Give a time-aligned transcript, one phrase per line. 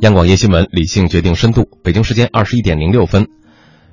[0.00, 1.64] 央广夜新闻，理性决定深度。
[1.82, 3.28] 北京时间二十一点零六分，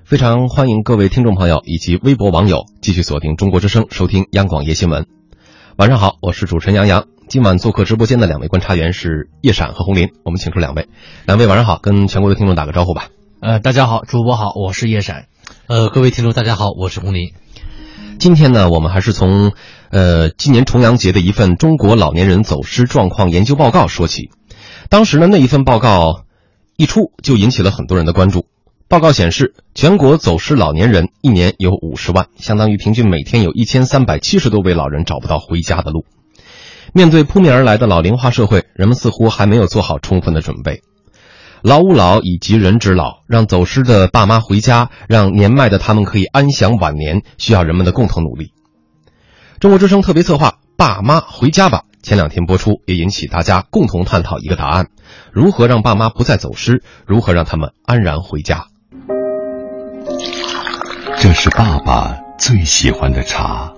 [0.04, 5.08] 非常欢迎各位听众朋友以及微博网友继续锁定中国之声，收听央广夜新闻。
[5.78, 7.06] 晚上好，我是主持人杨洋。
[7.30, 10.90] 今晚做客直播间的两位观察员是叶闪和红林，我们请出两位，
[11.26, 13.08] 两位晚上好，跟全国的听众打个招呼吧。
[13.40, 15.28] 呃，大家好，主播好，我是叶闪。
[15.68, 17.32] 呃，各位听众大家好，我是红林。
[18.20, 19.54] 今天呢，我们还是从
[19.90, 24.30] 呃今年重阳节的一份中国老年人走失状况研究报告说起。
[24.90, 26.26] 当时呢，那一份报告
[26.78, 28.48] 一出就引起了很多人的关注。
[28.88, 36.06] 报告显示，全国走失老年人一年有五十万，相当于平均每天有一千三百七十多位老人找不到回家的路。
[36.94, 40.84] 面对扑面而来的老龄化社会，人们似乎还没有做好充分的准备。
[41.64, 48.52] 老吾老以及人之老，让走失的爸妈回家，让年迈的他们可以安享晚年，需要人们的共同努力。
[49.60, 51.86] 中国之声特别策划《爸妈回家吧》。
[52.04, 54.88] 前两天播出，也引起大家共同探讨一个答案：
[55.32, 56.84] 如何让爸妈不再走失？
[57.08, 58.66] 如何让他们安然回家？
[61.18, 63.72] 这是爸爸最喜欢的茶，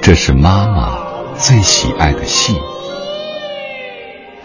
[0.00, 0.96] 这是妈妈
[1.36, 2.54] 最喜爱的戏。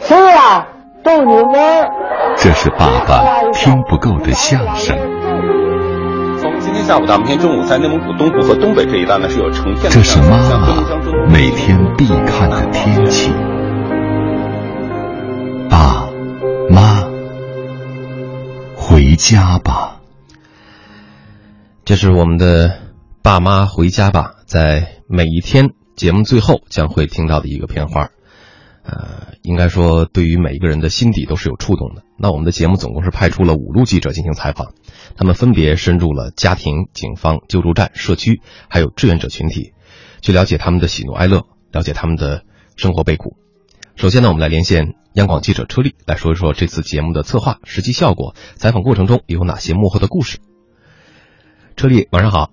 [0.02, 0.68] 是啊，
[1.06, 1.90] 逗你玩。
[2.36, 5.57] 这是爸爸听不够的相声。
[6.84, 9.90] 下午到明天中午，在内蒙古东部和东北这一带呢，是有成片的。
[9.90, 13.32] 这是妈妈每天必看的天气。
[15.70, 16.08] 爸
[16.70, 17.08] 妈，
[18.76, 19.98] 回家吧。
[21.86, 22.80] 这是我们的
[23.22, 28.10] 爸妈回家吧，在每一天节目最后将会听到的一个片花。
[28.90, 32.04] 呃，应该说，对于每一个人的心底都是有触动的。
[32.18, 34.72] 那我们的节目总共是派出了五路记者进行采访，
[35.18, 39.74] 他们分别深入了家庭、警方、救助站、社区，还有志愿者群体，
[40.22, 42.44] 去了解他们的喜怒哀乐，了解他们的
[42.78, 43.36] 生活悲苦。
[43.98, 50.38] 首先呢，我们来连线央广记者车丽，来说一说这次节目的策划、实际效果，采访过程中有哪些幕后的故事。
[51.76, 52.52] 车丽，晚上好。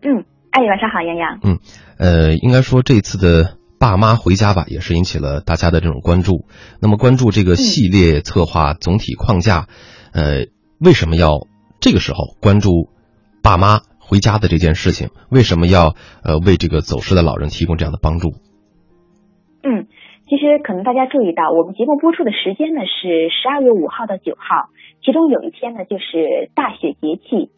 [0.00, 1.38] 嗯，哎，晚上好，杨洋。
[1.42, 1.58] 嗯，
[1.98, 3.58] 呃，应该说这次的。
[3.78, 6.46] 爸妈回家吧，也是引起了大家的这种关注。
[6.80, 9.68] 那么，关注这个系列策划总体框架，
[10.12, 10.48] 呃，
[10.80, 11.46] 为什么要
[11.78, 12.88] 这个时候关注
[13.42, 15.10] 爸妈回家的这件事情？
[15.30, 15.94] 为什么要
[16.24, 18.30] 呃为这个走失的老人提供这样的帮助？
[19.62, 19.86] 嗯，
[20.24, 24.72] 其实可能大家注意到，我们节目播出的时间呢是十二月五号到九号，
[25.04, 27.52] 其中有一天呢就是大雪节气。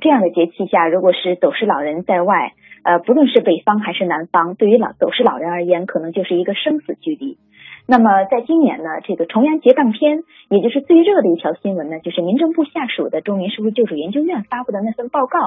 [0.00, 2.54] 这样的节气下，如果是走失老人在外。
[2.82, 7.38] 呃，不论是北方还是南方，对于老走失老人而言，可能就是一个生死距离。
[7.86, 15.38] 那么，在今年呢，这个重阳节当天，也就是最热的一条新闻呢，就是民政部下属的中民社会救助研究院发布的那份报告，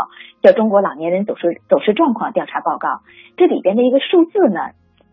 [0.42, 2.90] 叫《中国老年人走失走失状况调查报告》。
[3.38, 4.60] 这里边的一个数字呢。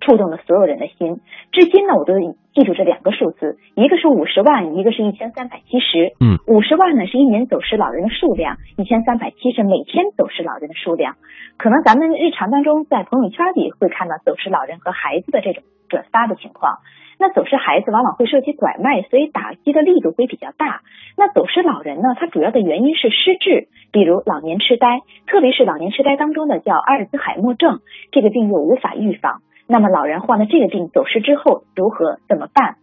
[0.00, 1.21] 触动了所有人的心，
[1.53, 2.19] 至今呢，我都
[2.55, 6.16] 记住这两个数字，一个是五十万，一个是一千三百七十。
[6.19, 11.16] 嗯，五十万呢是一年走失老人的数量，一千三百七十每天走失老人的数量。
[11.59, 16.78] 可能咱们日常当中在朋友圈里会看到走失老人和孩子的这种转发的情况。
[17.19, 20.81] 那走失孩子往往会涉及拐卖，所以打击的力度会比较大。
[21.19, 27.81] 那走失老人呢，它主要的原因是失智，比如老年痴呆，特别是老年痴呆当中的叫阿尔兹海默症，
[28.11, 29.43] 这个病又无法预防。
[29.70, 32.76] 那么老人患了这个病走失之后如何怎么办？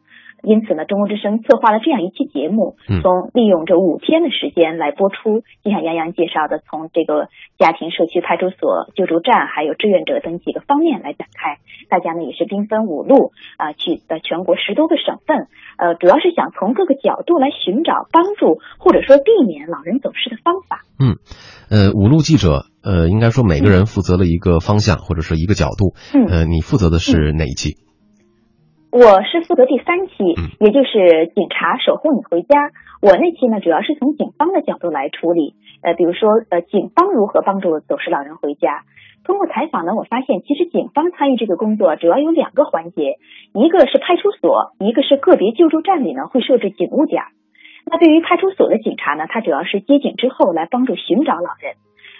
[0.43, 5.41] 因此呢，中国之声策划了这样一期节目，从利用这五天的时间来播出。
[5.63, 7.27] 就像杨洋介绍的，从这个
[7.57, 11.57] 家庭、社区、派出所、救助站，还有志愿者等几个方面来展开。
[11.89, 20.85] 大家呢也是兵分五路啊，去的全国十多个省份，呃，主要是想从各个角度来寻找帮助，或者说避免老人走失的方法。
[21.01, 21.17] 嗯，
[21.69, 25.91] 呃，五路记者，呃，应该说每个人负责了一个方向或者是一个角度。
[26.15, 27.75] 嗯，呃，你负责的是哪一期？
[28.95, 30.15] 我是负责第三期，
[30.63, 32.71] 也就是警察守护你回家。
[33.03, 38.87] 我那期呢，主要是从警方的角度来处理，呃，比如说，呃，警方如何帮助走失老人回家。
[39.27, 43.19] 通过采访呢，我发现其实警方参与这个工作主要有两个环节，
[43.51, 47.21] 一个是派出所，一个是个别救助站里呢会设置警务点。
[47.85, 51.75] 那对于派出所的警察呢，他主要是接警之后来帮助寻找老人。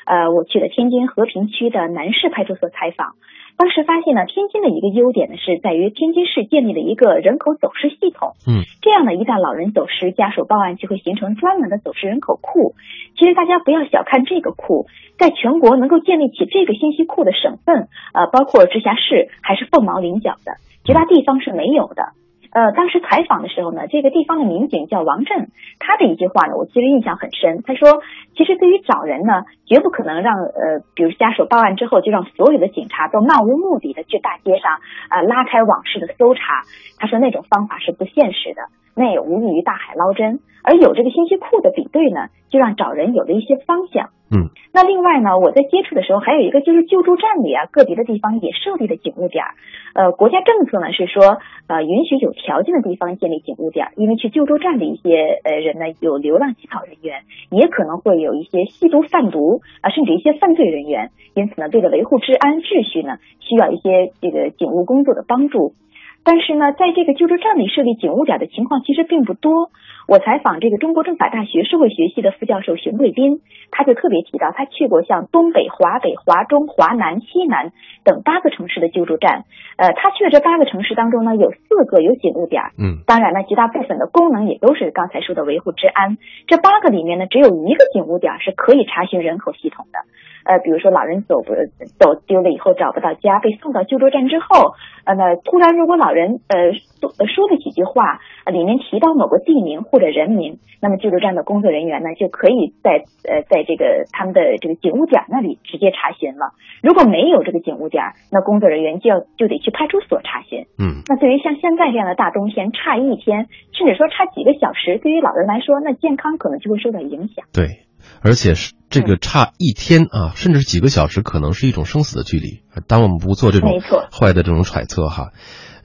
[0.08, 3.20] 呃，我去了天津和平区的南市派出所采访。
[3.58, 8.38] 当时发现呢，天津的一个优点呢，是在于天津市建立了一个人口走失系统。
[8.48, 12.76] 嗯，这样呢，一旦老人走失，家属报案就会形成专门的走失人口库。
[13.18, 14.86] 其实大家不要小看这个库，
[15.18, 22.14] 在全国能够建立起这个信息库的省份，呃，包括直辖市还是凤毛麟角的，其他地方是没有的。
[22.58, 27.62] 呃，当时采访的时候呢，这个地方的民警叫王震，他的一句话呢，我其实印象很深。
[27.62, 28.02] 他说，
[28.36, 36.64] 其实对于找人呢，绝不可能让呃，比如家属报案之后，就让所有的警察都漫无目的的去大街上啊、拉开往事的搜查。
[36.98, 38.64] 他说那种方法是不现实的，
[38.98, 40.40] 那也无异于大海捞针。
[40.64, 44.10] 而有这个信息库的比对呢，就让找人有了一些方向。
[44.30, 49.56] 嗯，那另外呢，我在接触的时候，还有一个就是救助站里啊，个别的地方也设立了警务点儿。
[49.94, 65.76] 呃，国家政策呢是说，呃，允许有条件的地方建立警务点儿，因为去救助站的一些呃人呢，有流浪乞讨人员，也可能会有一些吸毒贩毒啊、甚至一些犯罪人员，因此呢，为了维护治安秩序呢，需要一些这个警务工作的帮助。
[66.24, 69.72] 但是呢，在这个救助站里设立警务点的情况其实并不多。
[70.08, 73.42] 我采访这个中国政法大学社会学系的副教授熊贵斌，
[73.72, 77.72] 他就特别提到，他去过像东北、华北、华中、华南、西南
[78.06, 79.44] 等八个城市的救助站。
[79.76, 82.64] 呃，他去的这八个城市当中呢，有四个有警务点。
[82.78, 86.18] 嗯，当然呢，绝大部分的功能也都是刚才说的维护治安。
[86.48, 90.00] 这八个里面呢，只有一个警务点是可以查询人口系统的。
[90.48, 91.54] 呃，比如说老人走不
[92.00, 94.74] 走丢了以后找不到家，被送到救助站之后，
[95.04, 106.56] 呃，那突然如果老人呃说说了几句话，呃里面提到某个地名或者人名，那么救助站的工作人员呢就可以在呃在这个他们的这个警务点那里直接查询了。
[106.82, 110.66] 如果没有这个警务点，那工作人员就要就得去派出所查询。
[110.80, 117.46] 嗯，那对于像现在这样的大冬天，差一天，甚至说差几个小时，对于老人来说，那健康可能就会受到影响。
[117.54, 117.87] 对，
[118.22, 122.62] 而且是这个差一天啊，甚至是几个小时，可能是一种生死的距离。
[122.88, 125.32] 当我们不做这种没错坏的这种揣测哈，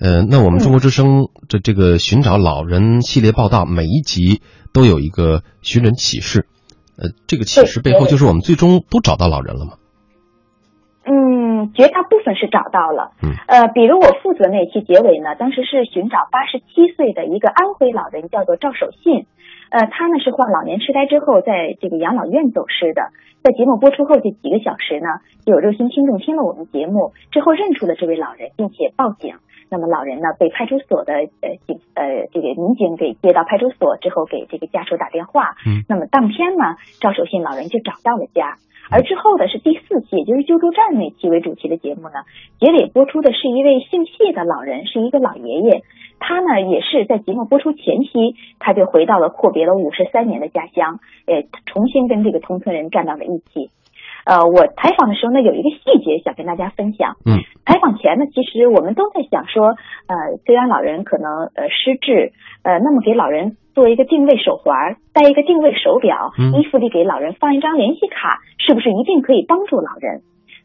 [0.00, 4.42] 呃，那我们中国之声这这个寻找老人系列报道，每一集
[4.72, 6.46] 都有一个寻人启事，
[6.96, 9.72] 呃，这个启事背后就是我们最终都找到老人了吗？
[11.04, 13.10] 嗯，绝大部分是找到了。
[13.22, 19.26] 嗯，呃，比如我负责那期结尾呢，当时是寻找八十七岁的一个安徽老人，叫做赵守信。
[19.72, 23.08] 呃，他呢是患老年痴呆之后，在这个养老院走失的。
[23.42, 25.08] 在节目播出后这几个小时呢，
[25.46, 29.34] 就有热心听众听了我们节目之后认出了这位老人，并且报警。
[29.70, 35.56] 那么老人呢被派出所的呃警呃这个民警给接到派出所之后，给这个家属打电话。
[35.66, 38.58] 嗯，那么当天呢，赵守信老人就找到了家。
[38.90, 42.28] 而之后的是第四期，也就是救助站那期为主题的节目呢，
[42.60, 45.80] 结尾播出的是一位姓谢的老人，是一个老爷爷。
[46.22, 53.70] 他呢也是在节目播出前夕，他就回到了阔别了五十三年的家乡，呃，重新跟这个同村人站到了一起。
[54.24, 57.16] 呃，我采访的时候呢，有一个细节想跟大家分享。
[57.26, 59.66] 嗯，采访前呢，其实我们都在想说，
[60.06, 62.30] 呃，虽然老人可能呃失智，
[62.62, 70.22] 呃，那么给老人做一个定位手环，戴一个定位手表，嗯衣服里给老人放一张联系卡，是不是一定可以帮助老人？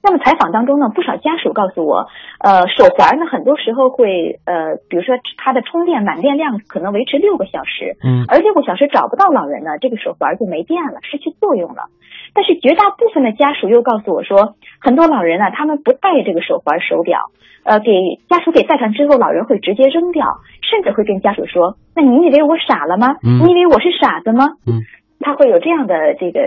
[0.08, 2.08] 那么采访当中呢，不少家属告诉我，
[2.40, 11.92] 呃，手环呢很多时候会呃，比如说它的充电满电量可能维持六个小时，嗯而六个小时找不到老人呢，这个手环就没电了，失去作用了。
[12.34, 17.20] 但是绝大部分的家属又告诉我说，很多老人呢，他们不戴这个手环、手表，
[17.66, 17.92] 呃，给
[18.30, 20.26] 家属给戴上之后，老人会直接扔掉，
[20.62, 23.18] 甚至会跟家属说：“那你以为我傻了吗？
[23.26, 24.84] 嗯你以为我是傻子吗？”嗯，
[25.20, 26.40] 他会有这样的这个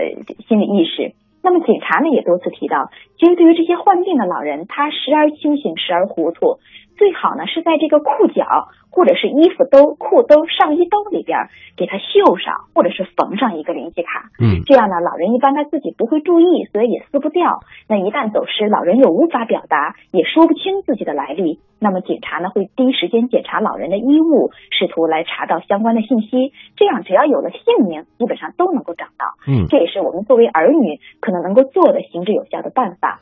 [0.47, 1.13] 心理意识。
[1.43, 6.59] 那么警察呢也多次提到，其实对于这些患病的老人，他时而清醒，时而糊涂，
[7.01, 14.29] 最好呢是在这个裤脚或者是衣服兜、裤兜、上衣兜里边儿给它绣上，或者是缝上一个联系卡。
[14.37, 17.61] 嗯这样呢，老人一般他自己不会注意，所以也撕不掉。
[17.87, 21.59] 那一旦走失，老人又无法表达，也说不清自己的来历。
[21.79, 26.53] 那么警察呢会第一时间检查老人的衣物，试图来查到相关的信息。
[26.77, 29.33] 这样只要有了姓名，基本上都能够找到。
[29.47, 33.21] 嗯，这也是我们作为儿女可能能够做的行之有效的办法。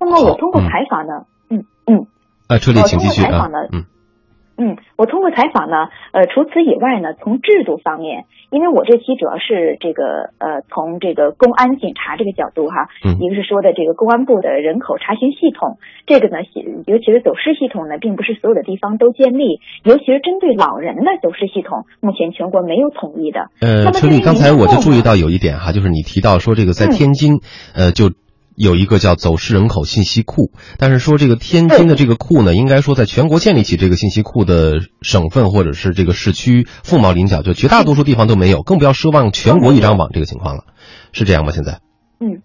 [0.00, 2.06] 那么我通过采访呢，嗯嗯啊，
[2.56, 3.84] 车里我请继续啊嗯。
[4.60, 13.22] 嗯，我通过采访呢，呃，除此以外呢，从制度方面，因为我这期主要是这个呃，从这个公安警察这个角度哈，嗯。
[13.22, 15.78] 一个是说的这个公安部的人口查询系统，
[16.10, 23.54] 这个呢，系尤其是走失系统呢，并不是所有的地方都建立，尤其是针对老人的走失系统，目前全国没有统一的。
[23.62, 26.90] 呃，车丽，刚才我就注意到有一点哈，就是你提到说这个在嗯。
[26.90, 27.38] 天津，
[27.78, 28.10] 呃，就
[28.58, 40.64] 有一个叫走失人口信息库，但是说这个天津的这个库呢，应该说在全国建立起这个信息库的省份或者是这个市区凤毛麟角，就绝大多数地方都没有，更不要奢望全国一张网这个情况了，
[41.12, 41.52] 是这样吗？
[41.52, 41.78] 现在？
[42.18, 42.42] 嗯，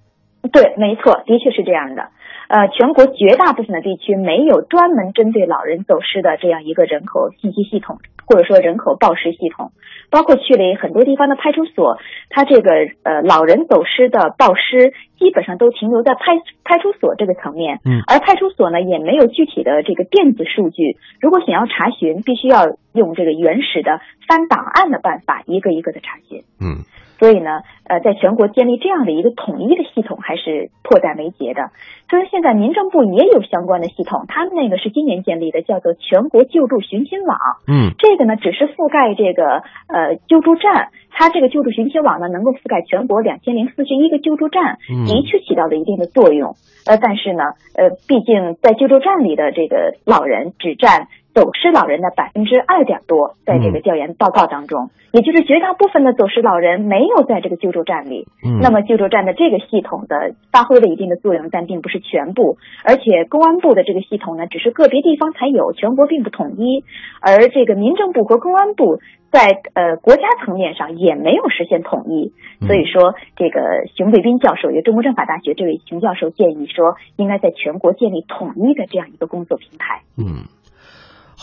[0.51, 2.11] 对，没错，的确是这样的。
[2.53, 7.97] 呃，全国绝大部分的地区没有专门针对老人走失的这样一个人口信息系统。
[8.25, 9.71] 或者说人口报失系统。
[10.09, 11.97] 包括去了很多地方的派出所，
[12.29, 17.79] 它这个呃老人走失的报失，基本上都停留在派派出所这个层面。
[17.83, 26.43] 嗯，而派出所呢也没有具体的这个电子数据，如果想要查询，必须要用这个原始的翻档案的办法，一个一个的查询。
[26.61, 26.85] 嗯。
[27.19, 31.71] 所以呢，呃，在全国建立这样的一个统一的系统还是迫在眉睫的。
[32.09, 37.37] 虽然现在民政部也有相关的系统，他们那个是今年建立的，叫做全国救助寻亲网。
[37.67, 44.77] 嗯，这个呢只是覆盖这个呃救助站，它这个救助寻亲网呢能够覆盖全国两千零四十一个救助站，
[45.07, 46.55] 的确起到了一定的作用。
[46.85, 47.43] 呃，但是呢，
[47.75, 51.07] 呃，毕竟在救助站里的这个老人只占。
[51.33, 58.27] 走失老人的百分之二点多，在这个调研报告当中，也就是绝大部分的走失老人没有在这个救助站里。
[58.45, 62.57] 嗯，那么救助站的这个系统的发挥了一定的作用，但并不是全部。
[62.85, 66.83] 而且公安部的这个系统呢，只是个别地方才有，全国并不统一。
[67.19, 68.99] 而这个民政部和公安部
[69.31, 72.31] 在呃国家层面上也没有实现统一。
[72.67, 73.59] 所以说，这个
[73.95, 80.01] 熊卫斌教授，也中国政法大学这位熊教授建议说，应该在全国建立统一的这样一个工作平台。
[80.15, 80.45] 嗯。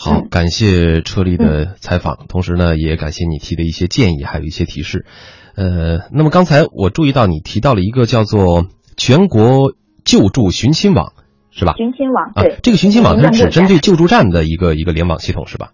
[0.03, 5.05] 好，感谢车丽的采访，同时呢，也感谢你提的一些建议，还有一些提示。
[5.55, 8.65] 呃，那么刚才我注意到你提到了一个叫做
[8.97, 11.13] 全国救助寻亲网，
[11.51, 11.75] 是吧？
[11.77, 15.69] 寻亲网，对，这个寻亲网它是只针对救助站的一个一个联网系统，是吧？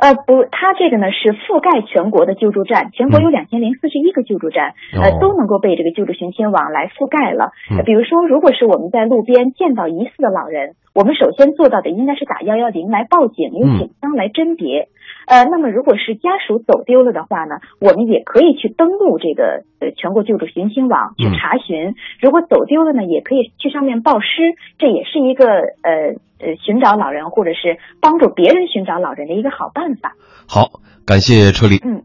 [0.00, 7.52] 呃，不，它这个呢是覆盖全国的救助站，全国有两千零四十一个救助站，呃，都能够被这个救助寻亲网来覆盖了。
[7.84, 14.88] 比如说，如果是我们在路边见到疑似的老人，我们首先做到的应该是打幺幺零来报警，由警方来甄别。
[15.26, 21.94] 呃，那么如果是家属走丢了的话呢，我们也可以去登录这个呃全国救助寻亲网去查询。
[22.22, 26.16] 如果走丢了呢，也可以去上面报失，这也是一个呃。
[26.40, 30.14] 呃，寻找老人或者是帮助别人寻找老人的一个好办法。
[30.48, 31.76] 好，感谢车丽。
[31.84, 32.04] 嗯。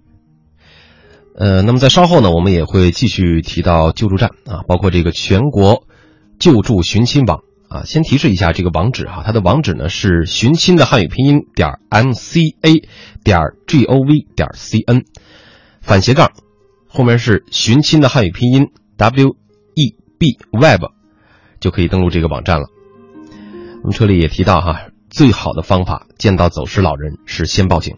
[1.38, 5.84] 呃，那么在稍后呢，我们也会继续提到救助站啊，包括这个全国
[6.40, 7.84] 救助寻亲网啊。
[7.84, 12.88] 先提示一下这个网址哈，它的网址呢是寻亲的汉语拼音点 m c a
[13.24, 15.04] 点 g o v 点 c n，
[15.82, 16.32] 反斜杠
[16.88, 19.36] 后面是寻亲的汉语拼音 w
[19.76, 20.84] e b web，
[21.60, 22.68] 就可以登录这个网站了。
[23.86, 27.98] 我们车里也提到哈，最好的方法见到走失老人是先报警。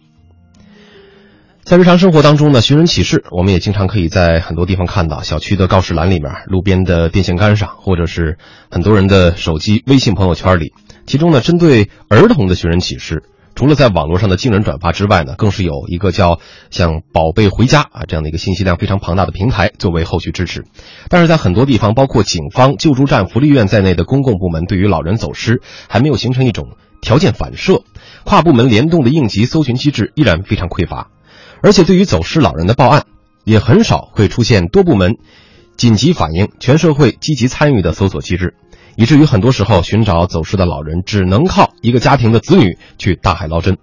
[1.64, 8.36] 在日常生活当中呢，寻人启事我们也经常可以在很多地方看到，小区的告示栏里面、路边的电线杆上，或者是
[8.70, 10.74] 很多人的手机微信朋友圈里。
[11.06, 13.22] 其中呢，针对儿童的寻人启事。
[13.58, 16.38] 除了在网络上的惊人转发之外呢，更是有一个叫
[16.70, 20.64] 像“宝贝回家”啊这样的一个信息量非常庞大的平台作为后续支持。
[21.08, 26.68] 但是在很多地方，包括警方、救助站、福利院在内的公共部门，对于老人走失还没有形成一种
[27.02, 27.82] 条件反射，
[28.24, 31.10] 跨部门联动的应急搜寻机制依然非常匮乏。
[31.60, 33.06] 而且对于走失老人的报案，
[33.42, 35.16] 也很少会出现多部门
[35.76, 38.54] 紧急反应、全社会积极参与的搜索机制。
[38.98, 43.78] 以至于很多时候寻找走失的老人只能靠一个家庭的子女去大海捞针。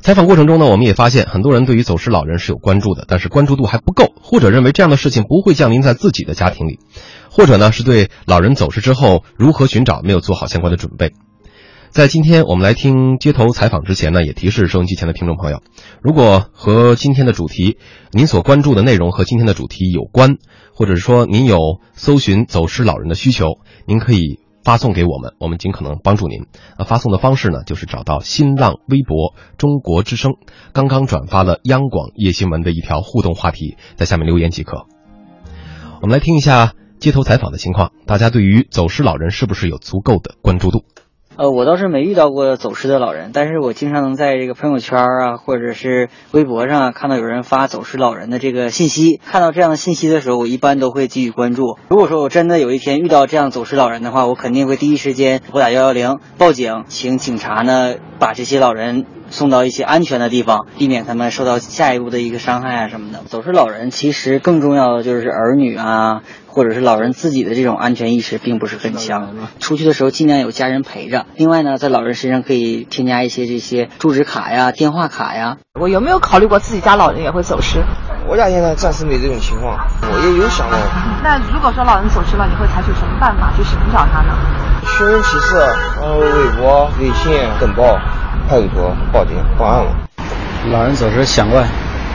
[0.00, 6.78] 采访过程中呢，我们也发现很多人对于走失老人是有关注的，但是关注度还不够，或者认为这样的事情不会降临在自己的家庭里，
[7.30, 11.12] 或者呢是对老人走失之后如何寻找没有做好相关的准备。
[11.94, 15.62] 在今天我们来听街头采访之前呢，也提示收音机前的听众朋友，
[16.02, 17.78] 如果和今天的主题
[18.10, 20.38] 您所关注的内容和今天的主题有关。
[20.72, 21.56] 或者是说您有
[21.92, 26.48] 搜寻走失老人的需求，您可以发送给我们，我们尽可能帮助您。
[26.76, 30.32] 那，发送的方式呢，就是找到新浪微博“中国之声”，
[30.74, 34.86] 刚刚转发了央广夜新闻的一条互动话题，在下面留言即可。
[36.02, 40.82] 我们来听一下街头采访的情况，大家对于走失老人是不是有足够的关注度？
[41.36, 49.20] 呃，我倒是没遇到过走失的老人，但是我经常能在这个朋友圈啊，或者是微博上看到有人发走失老人的这个信息。
[49.26, 51.76] 看到这样的信息的时候，我一般都会给予关注。
[51.88, 63.22] 如果说我真的有一天遇到这样走失老人的话，我肯定会第一时间拨打幺幺零报警，请警察呢把这些老人送到一些安全的地方，避免他们受到下一步的一个伤害啊什么的。
[63.26, 66.22] 走失老人其实更重要的就是儿女啊。
[66.54, 71.26] 或者是老人自己的这种安全意识并不是很强，出去的时候尽量有家人陪着。
[71.34, 75.56] 另外呢，在老人身上可以添加一些这些住址卡呀、电话卡呀。
[75.80, 77.82] 我有没有考虑过自己家老人也会走失？
[78.28, 80.78] 我家现在暂时没这种情况，我也有想过。
[81.24, 84.38] 那如果说老人走失了，你会采取什么办法去寻找他呢？
[84.96, 85.56] 寻人启事，
[85.98, 87.98] 然后微博、微信登报，
[88.48, 90.08] 派出所报警报案了。
[90.70, 91.62] 老人走失，想过，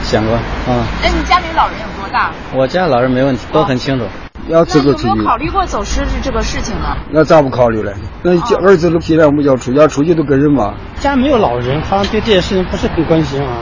[0.01, 0.35] 想过，
[0.67, 0.83] 嗯。
[1.03, 2.31] 哎，你家里老人有多大？
[2.55, 4.05] 我家老人没问题，都很清楚。
[4.47, 5.07] 要这个出去。
[5.07, 6.97] 有没有考虑过走失这个事情呢？
[7.11, 7.93] 那咋不考虑了？
[8.23, 10.73] 那儿子都皮了，我们要出要出去都跟人嘛。
[10.99, 13.61] 家没有老人，好像对这件事情不是很关心啊。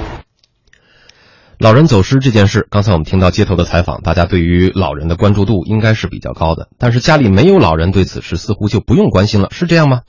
[1.59, 6.69] 老人走失这件事，刚才我们听到街头的采访，大家对于老人的关注度应该是比较高的。
[6.77, 10.01] 但是家里没有老人，对此事似乎就不用关心了，是这样吗？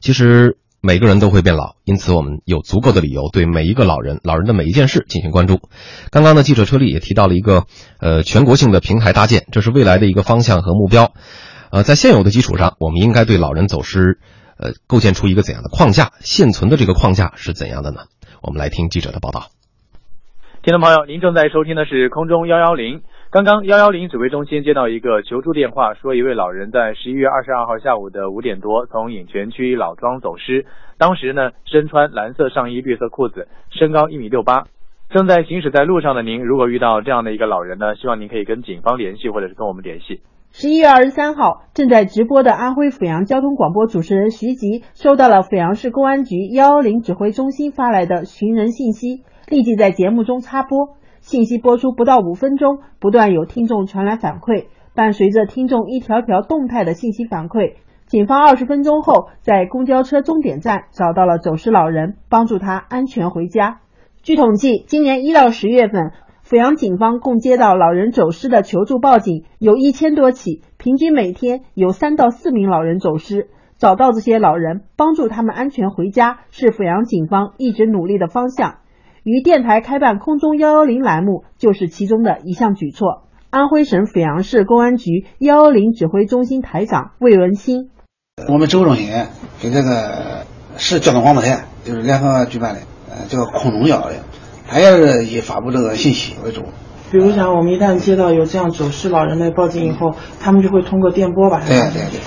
[0.00, 0.56] 其实
[0.86, 5.62] 每个人都会变老，因此我们有足够的理由对每一个老人、老人的每一件事进行关注。
[6.10, 7.64] 刚刚呢，记者车里也提到了一个
[8.00, 11.14] 呃全国性的平台搭建，这是未来的一个方向和目标。
[11.70, 14.18] 呃，在现有的基础上，我们应该对老人走失，
[14.58, 16.12] 呃，构建出一个怎样的框架？
[16.20, 18.02] 现存的这个框架是怎样的呢？
[18.42, 19.46] 我们来听记者的报道。
[20.62, 23.00] 听众朋友，您正在收听的是空中幺幺零。
[23.34, 30.66] 刚刚幺幺零指挥中心接到一个求助电话，说一位老人在十一月二十二号下午的五点多从颍泉区老庄走失，
[30.98, 34.66] 当时呢身穿蓝色上衣、绿色裤子，身高一米六八。
[35.10, 40.20] 正在行驶在路上的您，如果遇到这样的一个老人呢，希望您可以跟警方联系，或者是跟我们联系。
[40.52, 49.24] 十一月二十三号，正在直播的安徽阜阳交通广播主持人徐吉收到了阜阳市公安局幺幺零指挥中心发来的寻人信息。
[49.48, 54.66] 立即在节目中插播，信息播出不到五分钟，不断有听众传来反馈。
[54.94, 57.76] 伴随着听众一条条动态的信息反馈，
[58.06, 63.80] 警方二十分钟后在公交车终点站找到了走失老人，帮助他安全回家。
[64.22, 66.12] 据统计，今年一到十月份，
[66.42, 73.48] 阜阳警方共接到老人走失的求助报警有一千多起，平均每天有三到四名老人走失。
[73.78, 78.76] 找到这些老人，帮助他们安全回家，是阜阳警方一直努力的方向。
[79.24, 83.22] 与电台开办空中幺幺零栏目就是其中的一项举措。
[83.48, 87.88] 安徽省阜阳市公安局幺幺零指挥中心台长魏文新，
[88.52, 89.08] 我们指挥中心
[89.62, 90.44] 跟这个
[90.76, 94.18] 市交通广播台就是联合举办的，呃，这个空中幺幺零，
[94.68, 96.60] 它也是以发布这个信息为主。
[97.10, 101.60] 比如讲，我们一旦接到有这样走失老人的报警以后，他们就会通过电波把。
[101.60, 102.20] 对对对。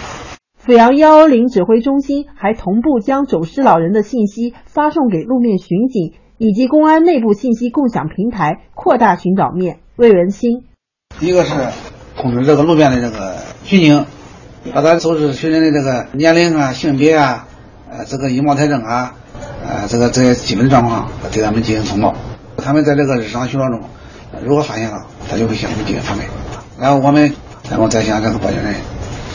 [0.65, 6.13] 阜阳幺幺零指挥中心还同步将走失老人的信息发送给路面巡警。
[6.37, 9.79] 以及公安内部信息共享平台，扩大寻找面。
[9.95, 10.65] 魏文新，
[11.19, 11.51] 一个是
[12.15, 14.05] 控制这个路边的这个巡警，
[14.71, 17.47] 把咱走失寻人的这个年龄啊、性别啊、
[17.89, 19.15] 呃这个衣貌特征啊、
[19.65, 22.13] 呃这个这些基本的状况，对他们进行通报。
[22.57, 23.81] 他们在这个日常巡逻中，
[24.43, 26.21] 如果发现了，他就会向我们进行反馈，
[26.79, 27.33] 然后我们
[27.69, 28.75] 然后再向这个报警人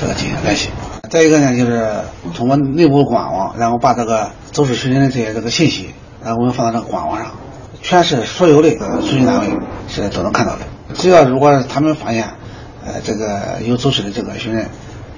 [0.00, 0.70] 这个进行联系。
[1.10, 1.90] 再一个呢，就是
[2.34, 5.90] 通过内部官网，然后把这个走失寻人的这些这个信息。
[6.24, 7.32] 然后我们放到这个官网上，
[7.80, 9.46] 全市所有的咨询单位
[9.88, 10.60] 是都能看到的。
[10.94, 12.24] 只要如果他们发现，
[12.84, 14.66] 呃，这个有走失的这个寻人，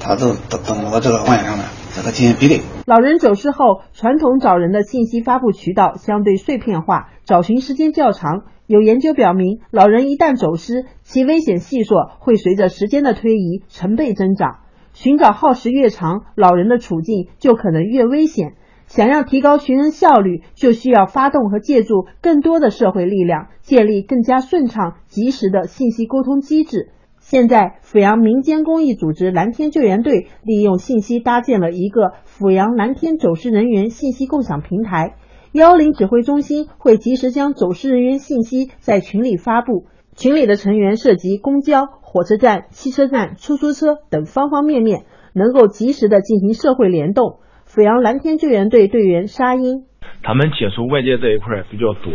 [0.00, 2.60] 他都登登录到这个网页上面，这个进行比对。
[2.86, 8.44] 老人走失后，传统找人的信息发布渠道相对碎片化，找寻时间较长。
[8.66, 14.60] 有研究表明，老人一旦走失，其危险系数会随着时间的推移成倍增长。
[14.94, 18.54] 寻找耗时越长，老人的处境就可能越危险。
[18.86, 26.90] 想要提高寻人效率，就需要发动和借助更多的社会力量，建立更加顺畅、及时的信息沟通机制。
[27.18, 35.16] 现在，阜阳民间公益组织蓝天救援队利用信息搭建了一个阜阳蓝天走失人员信息共享平台。
[35.50, 47.38] 幺零指挥中心会及时将走失人员信息在群里发布，群里的成员涉及公交、火车站、汽车站、出租车等方方面面，能够及时的进行社会联动。
[47.74, 49.82] 阜阳蓝天救援队队员沙英，
[50.22, 52.12] 他们接触外界这一块比较多，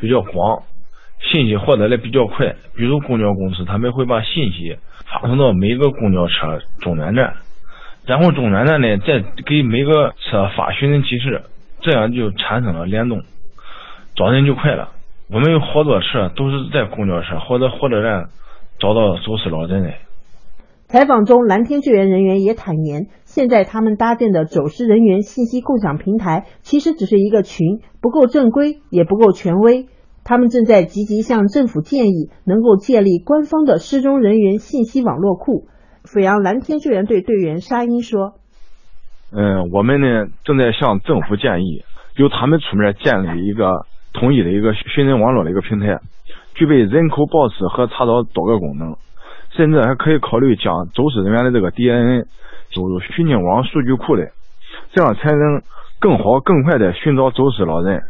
[0.00, 0.64] 比较广，
[1.20, 2.56] 信息获得的比较快。
[2.74, 4.76] 比如公交公司，他们会把信息
[5.06, 7.34] 发送到每个公交车终点站，
[8.06, 11.42] 然后终点站呢再给每个车发寻人启事，
[11.80, 13.22] 这样就产生了联动，
[14.16, 14.88] 找人就快了。
[15.30, 18.24] 我们有好多车都是在公交车或者火车站
[18.80, 19.92] 找到走失老人的。
[20.88, 29.86] 采访中，蓝天救援人员也坦言，现在他们搭建的走失人员信息共享平台其实只是一个群，不够正规，也不够权威。
[30.22, 35.66] 他们正在积极向政府建议，能够建立官方的失踪人员信息网络库。
[36.04, 38.34] 阜阳蓝天救援队队员沙英说
[39.34, 41.82] ：“嗯，我们呢正在向政府建议，
[42.16, 45.98] 由他们出面建立一个统一的一个寻人网络的一个平台，
[46.54, 48.96] 具备人口报失和查找多个功能。”
[49.56, 52.26] 甚至还可以考虑将走失人员的这个 DNA
[52.70, 54.22] 输入虚拟网数据库里，
[54.92, 55.62] 这样才能
[55.98, 58.02] 更好、更快的寻找走失老人。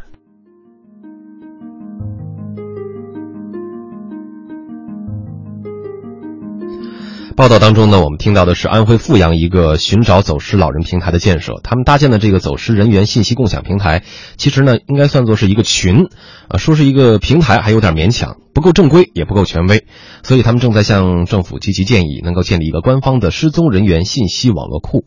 [7.36, 11.60] 报道当中呢，我们听到的是安徽阜阳一个寻找走失老人平台的建设。
[11.62, 14.04] 他们搭建的这个走失人员信息共享平台，
[14.38, 16.06] 其实呢，应该算作是一个群，
[16.48, 19.84] 啊，说是一个平台还有点勉强，不够正规，也不够权威。
[20.22, 25.04] 所以他们正在向政府积极建议，能够建立一个官方的失踪人员信息网络库。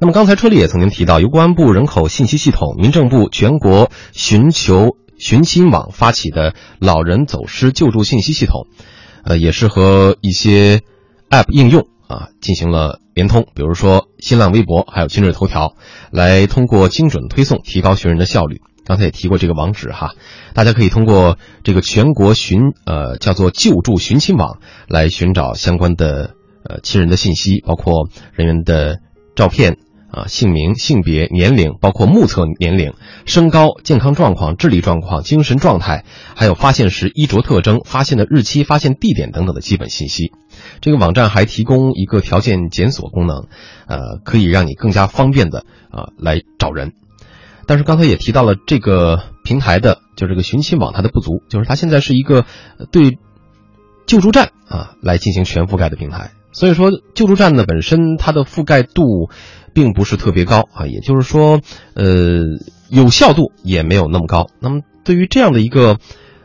[0.00, 8.66] 那么刚才车里也曾经提到，由公安部人口信息系统、民政部全国寻求寻亲网发起的老人走失救助信息系统，
[9.24, 10.82] 呃，也是和一些。
[11.30, 15.74] App 应用啊进行了联通，比如说新浪微博，还有今日头条，
[16.10, 18.60] 来通过精准推送提高寻人的效率。
[18.84, 20.10] 刚才也提过这个网址哈，
[20.52, 24.58] 大家可以通过这个全国寻呃叫做救助寻亲网
[24.88, 26.34] 来寻找相关的
[26.68, 29.00] 呃亲人的信息，包括人员的
[29.34, 29.78] 照片。
[30.14, 32.92] 啊，姓名、性别、年龄，包括目测年龄、
[33.26, 36.04] 身高、健康状况、智力状况、精神状态，
[36.36, 40.30] 还有发现时衣着特征、发现的日期、发现地点等等的基本信息。
[40.80, 43.48] 这个网站还提供一个条件检索功能，
[43.88, 46.92] 呃，可以让你更加方便的啊来找人。
[47.66, 52.44] 但是刚才也提到了这个平台的，就这个寻亲网它的不足，就是它现在是一个
[52.92, 53.18] 对
[54.06, 56.30] 救助站啊来进行全覆盖的平台。
[56.54, 59.28] 所以说，救助站呢本身它的覆盖度。
[59.74, 61.60] 并不是特别高啊，也就是说，
[61.96, 62.44] 呃，
[62.88, 64.46] 有效度也没有那么高。
[64.60, 65.98] 那么，对于这样的一个，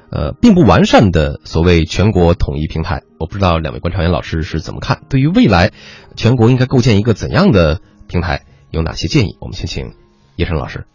[0.10, 5.04] 呃，并不完善的所谓全国统一平台，我不知道两位观察员老师是怎么看？
[5.12, 5.72] 对于未来，
[6.16, 9.38] 全国应该构建一个怎样的平台，有哪些建议？
[9.42, 9.94] 我们先请
[10.36, 10.88] 叶晨老师。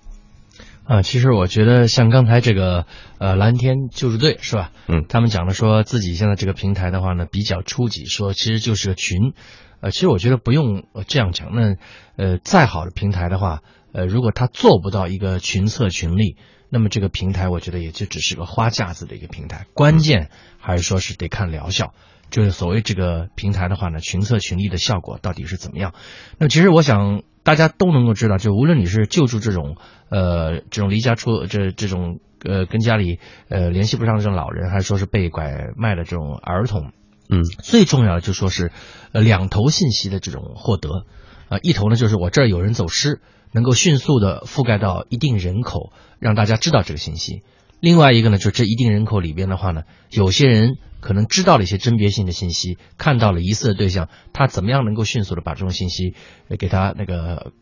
[0.85, 2.87] 啊，其实我觉得像刚才这个
[3.19, 4.71] 呃蓝天救助队是吧？
[4.87, 9.33] 嗯，他们讲的说自己现在这个平台的话呢比较初级，说其实就是个群。
[9.81, 11.55] 呃，其实我觉得不用这样讲。
[11.55, 11.77] 那，
[12.17, 13.61] 呃，再好的平台的话，
[13.93, 16.37] 呃，如果他做不到一个群策群力，
[16.71, 19.67] 那么这个平台我觉得也就只是个花架子的一个平台。
[19.75, 21.93] 关键还是说是得看疗效，
[22.31, 25.93] 就是所谓这个平台的话呢，群策群力的效果到底是怎么样？
[26.39, 29.77] 那其实我想大家都能够知道，就无论你是救助这种
[30.09, 36.91] 呃这种离家出这这种呃跟家里呃联系不上的这种老人，还是说是被拐卖的这种儿童。
[37.29, 38.71] 嗯，最重要的就说是，
[39.13, 41.07] 呃，两头信息的这种获得，
[41.49, 47.43] 啊，一头呢就是我这儿有人走失，能够迅速的覆盖到一定人口，让大家知道这个信息；
[47.85, 56.15] 另外一个呢，就这一定人口里边的话呢，有些人可能知道了一些甄别性的信息，看到了疑似的对象，他怎么样能够迅速的把这种信息
[56.59, 57.53] 给他那个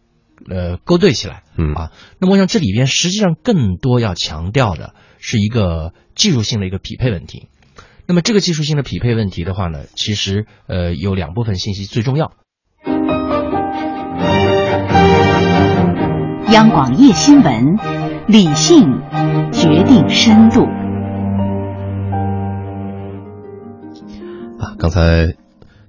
[0.49, 1.43] 呃勾兑起来？
[1.59, 7.49] 嗯啊，那么我想这里边实际上更多要强调的是一个技术性的一个匹配问题。
[8.07, 12.31] 那么这个技术性的匹配问题的话呢，其实呃有两部分信息最重要。
[16.53, 17.77] 央广夜新闻，
[18.29, 19.01] 理性
[19.53, 20.65] 决定深度。
[24.59, 25.35] 啊，刚才。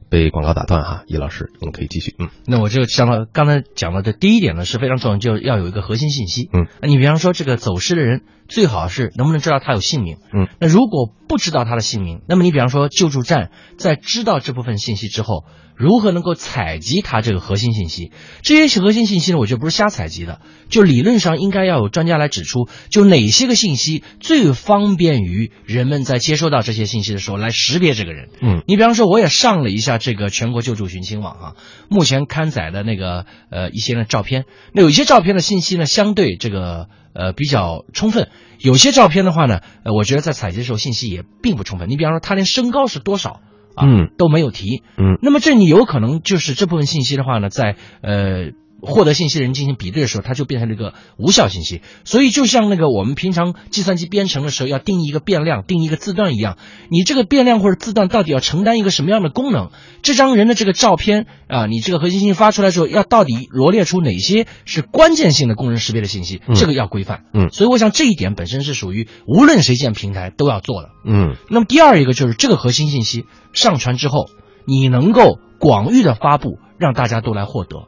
[0.10, 2.14] 被广告打断哈，叶老师，我们可以继续。
[2.20, 6.52] 嗯，那我就想到刚才讲到的第一点呢是非常重要，就要有一个核心信息。
[6.54, 8.22] 嗯，你比方说这个走失的人，
[8.54, 10.18] 最好是能不能知道他有姓名？
[10.34, 15.46] 嗯，那如果不知道他的姓名，那么你比方说救助站在知道这部分信息之后。
[15.76, 18.12] 如何能够采集他这个核心信息？
[18.44, 19.40] 这些核心信息呢？
[19.40, 20.40] 我觉得不是瞎采集的，
[20.70, 28.30] 就理论上应该要有专家来指出，就哪些个信息最方便于人们在接收到这些信息的时候来识别这个人。
[28.40, 31.56] 嗯，你比方说，我也上了一下这个全国救助寻亲网啊，
[31.90, 41.90] 目前刊载的那个呃一些呢照片，那有一些照片的信息呢相对这个呃比较充分，有些照片的话呢，呃我觉得在采集的时候信息也并不充分。
[41.90, 43.42] 你比方说，他连身高是多少？
[43.76, 44.84] 嗯，都没有提。
[44.98, 48.52] 嗯，那么这你有可能就是这部分信息的话呢，在呃
[48.86, 51.82] 获得信息人进行比对的时候，它就变成了一个无效信息。
[52.04, 56.58] 所以就像那个我们平常计算机编程的时候要定义一个变量、定义一个字段一样，
[56.90, 59.70] 你这个变量或者字段到底要承担一个什么样的功能？
[60.02, 66.42] 这张人的这个照片啊，你这个核心信息发出来之后，要到底罗列出哪些是关键性的工人识别的信息？
[66.54, 67.24] 这个要规范。
[67.34, 70.90] 嗯，所以我想这一点本身是属于无论谁建平台都要做的。
[71.06, 73.26] 嗯，那么第二一个就是这个核心信息。
[73.54, 74.30] 上传之后，
[74.66, 77.88] 你能够广域的发布，让大家都来获得。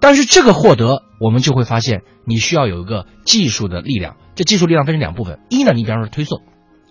[0.00, 4.16] 但是这个获得，我们就会发现，你需要有一个技术的力量。
[4.34, 6.40] 这技术力量分成两部分：一呢，你比方说推送，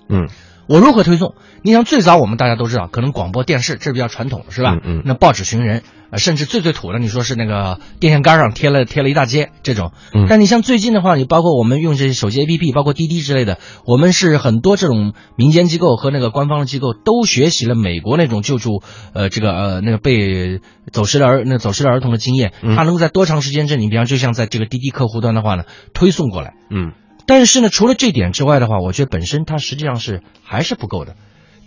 [0.08, 0.30] 嗯，
[0.70, 1.34] 我如何推送？
[1.64, 4.78] 你像最早我们大家都知道，可能广播电视这是比较传统的，是吧？
[4.84, 5.82] 嗯，那报纸寻人。
[6.12, 18.82] 呃，甚至最最土的，你说是那个电线杆上贴了贴了一大街这种，嗯，但你像最近的话，你包括我们用这些手机 APP，包括滴滴之类的，我们是很多这种民间机构和那个官方的机构都学习了美国那种救助，
[19.14, 26.94] 呃，这个呃那个被走失的儿那走失的儿童的经验，他能够在多长时间之内，你比方就像在这个滴滴客户端的话呢，推送过来，嗯，
[27.30, 31.16] 但是呢，除了这点之外的话，我觉得本身它实际上是还是不够的。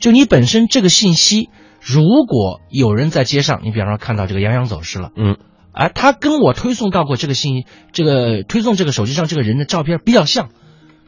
[0.01, 5.37] 就你本身这个信息，如果有人在街上，你比方说看到这个杨洋走失了，嗯，
[5.73, 10.49] 而他跟我推送到过这个信息，这个推送这个手机上这个人的照片比较像，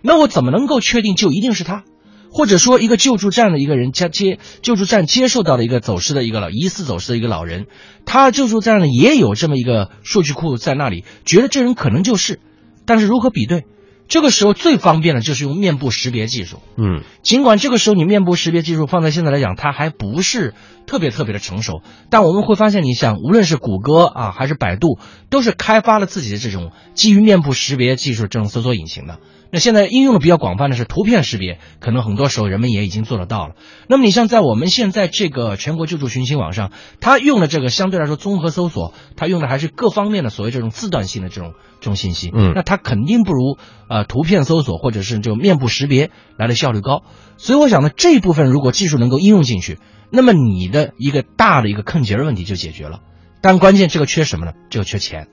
[0.02, 1.82] 那我怎么能够确定就一定是他？
[2.30, 7.66] 或者说一个救助站的一个人接接救助站接受到了一个走失的一个老疑似走失的一个老人，
[8.06, 12.38] 他救助站呢也有这么一个数据库在那里，觉得这人可能就是，
[12.86, 13.64] 但是如何比对？
[14.06, 16.60] 这个时候最方便的就是用面部识别技术。
[16.76, 20.54] 嗯，尽管这个时候你面部识别技术放在现在来讲，它还不是
[20.86, 24.98] 特别特别的成熟，但我们会发现，你想，无论是谷歌啊还是百度，
[25.30, 29.18] 都是开发了自己的这种基于面部识别技术这种搜索引擎的。
[29.54, 33.54] 那现在应用的比较广泛的是图片识别，可能很多时候人们也已经做得到了。
[33.88, 42.32] 那么你像在我们现在这个全国救助寻亲网上，它用的这个相对来说综合搜索，它用的还是各方面的所谓这种字段性的这种这种信息。
[42.34, 43.56] 嗯那它肯定不如
[43.88, 47.04] 呃图片搜索或者是这种面部识别来的效率高。
[47.36, 49.78] 所以我想呢，这一部分如果技术能够应用进去，
[50.10, 53.02] 那么你的一个大的一个坑节儿问题就解决了。
[53.40, 54.52] 但关键这个缺什么呢？
[54.68, 55.28] 这个缺钱。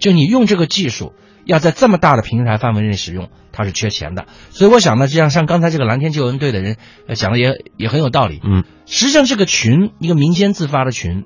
[0.00, 1.12] 就你用这个技术
[1.44, 4.26] 要在这么大的平台范围内使用，它是缺钱的。
[4.50, 6.76] 所以我想呢，就像像刚才这个蓝天救援队的人
[7.06, 8.40] 呃讲的也也很有道理。
[8.44, 11.24] 嗯，实际上这个群一个民间自发的群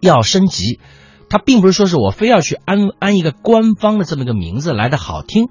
[0.00, 0.80] 要升级，
[1.28, 5.48] 它并不是说是我非要去安安一个官方的这么一个名字来的好听。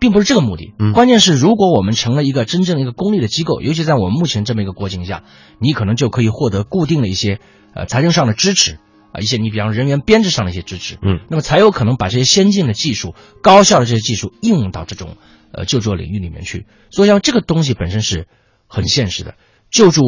[0.00, 5.24] 并不是这个目的，嗯关键是如果我们成了一个真正的一个公立的机构，尤其在我们目前这么一个国情下，
[5.58, 7.40] 你可能就可以获得固定的一些
[7.74, 8.78] 呃财政上的支持
[9.18, 15.16] 啊、一些你比方人员编制上的一些支持，嗯，那么才有可能把这些先进的技术、高效的这些技术应用到这种
[15.52, 16.66] 呃救助领域里面去。
[16.90, 18.26] 所以，像这个东西本身是
[18.66, 19.34] 很现实的，
[19.70, 20.02] 救助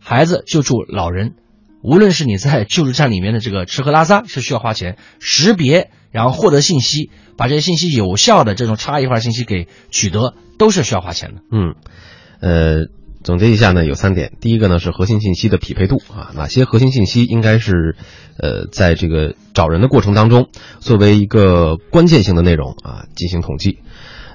[0.00, 1.34] 孩子、救助老人，
[1.82, 11.42] 无论是你在救助站里面的这个吃喝拉撒是需要花钱，识别然后获得信息，把这些信息有效的这种差异化信息给取得，都是需要花钱的。
[11.50, 11.74] 嗯，
[12.40, 12.86] 呃，
[13.26, 14.34] 总结一下呢，有三点。
[14.40, 17.96] 第一个呢是核心信息的匹配度啊，哪些核心信息应该是
[18.38, 23.80] 呃在这个找人的过程当中作为一个关键性的内容啊进行统计。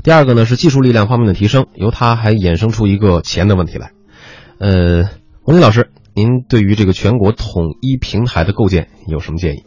[0.04, 3.94] 第二个呢是技术力量方面的提升，由它还衍生出一个钱的问题来。
[4.58, 5.06] 呃，
[5.42, 9.64] 洪林老师，您对于这个全国统一平台的构建有什么建议？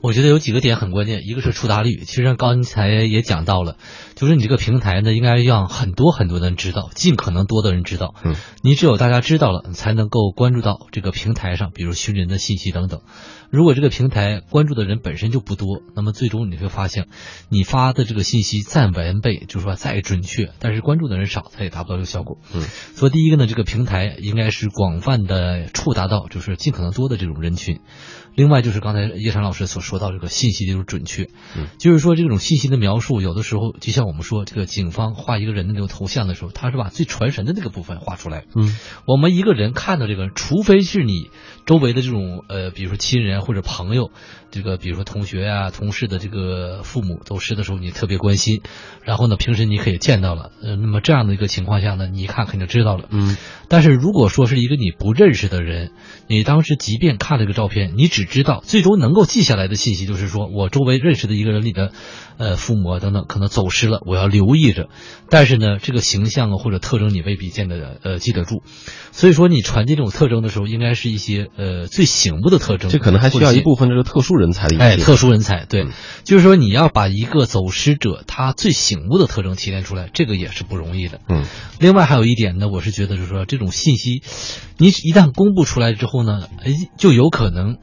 [0.00, 3.76] 我觉得有几个点很关键，一个是触达率，其实刚才也讲到了，
[4.14, 8.14] 就是你这个平台呢，应该让很多很多的人知道，尽可能多的人知道。
[8.24, 13.00] 嗯，你只有大家知道了，才能够关注到这个平台上，比如寻人的信息等等。
[13.50, 17.08] 如果这个平台关注的人本身就不多，那么最终你会发现，
[17.48, 22.38] 你发的这个信息再完备，就是说再准确，但是关注的人少，它也达不到这个效果。
[22.54, 27.80] 嗯，所以第一个呢，这个平台应该是广泛的触达到，就是尽可能多的这种人群。
[28.38, 31.24] 另外就是刚才叶山老师所说到这个信息的这种准确，
[31.56, 38.44] 嗯，就是说这种信息的描述，有的时候就像我们说这个警方画一个人的那种头像的时候，他是把最传神的那个部分画出来。
[38.54, 41.30] 嗯，我们一个人看到这个人，除非是你
[41.68, 44.10] 周围的这种呃，比如说亲人或者朋友，
[44.50, 48.62] 这个比如说同学啊、同事的这个父母走失的时候，你特别关心，
[49.04, 53.06] 然后呢，平时你可以见到了，呃，那么这样的一个情况下呢，你一看肯定知道了。
[53.10, 53.36] 嗯，
[53.68, 55.92] 但是如果说是一个你不认识的人，
[56.26, 61.92] 你当时即便看了这个照片，你只知道最终能够记下来的信息就是说我周围认识的一个人里的，
[62.38, 64.88] 呃，父母啊等等可能走失了，我要留意着。
[65.28, 68.62] 但是呢，这个形象啊或者特征你未必见得呃记得住，
[69.12, 72.90] 所以说你传递这种特征的时候，应该是一些呃最醒目的特征。
[72.90, 75.90] 这可能还需要一部分这个特殊人才的哎，特殊人才对，嗯
[76.24, 81.20] 就是说你要把一个走失者他最醒目的特征提炼出来，这个也是不容易的。
[81.28, 81.44] 嗯，
[81.80, 84.22] 另外还有一点呢，我是觉得就是说这种信息，
[84.78, 87.76] 你一旦公布出来之后呢，哎，就有可能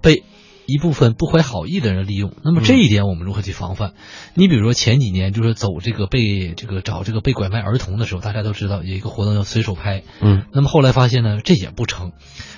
[0.00, 0.22] 被
[0.66, 2.32] 一部分不怀好意的人利用。
[2.44, 3.92] 那么这一点我们如何去防范？
[4.34, 10.02] 你比如说前几年就是走这个被这个找这个被拐卖儿童的时候，大家都知道有一个活动叫随手拍。
[10.20, 12.12] 嗯，那么后来发现呢，这也不成。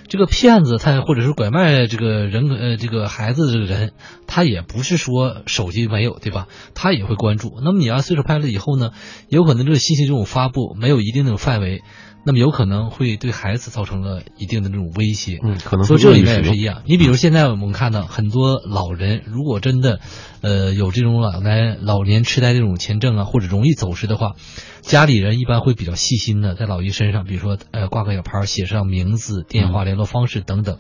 [0.09, 3.93] 这个骗子他或者是拐卖这个人呃这个孩子的这个人，
[4.27, 6.47] 他也不是说手机没有对吧？
[6.75, 7.61] 他也会关注。
[7.63, 8.93] 那么你要随手拍了以后呢，
[9.29, 11.83] 有可能这个信息这种发布没有一定的范围，
[12.29, 15.39] 那么有可能会对孩子造成了一定的这种威胁。
[15.43, 16.83] 嗯，可能所以这里面也是一样。
[16.85, 19.99] 你比如现在我们看到很多老人，如果真的
[20.43, 24.35] 呃有这种老年老年痴呆这种前症啊，或者容易走失的话，
[24.83, 30.77] 家里人一般会比较细心的在老爷身上，比如说呃挂个小牌，写上名字、电话、联络方式等等。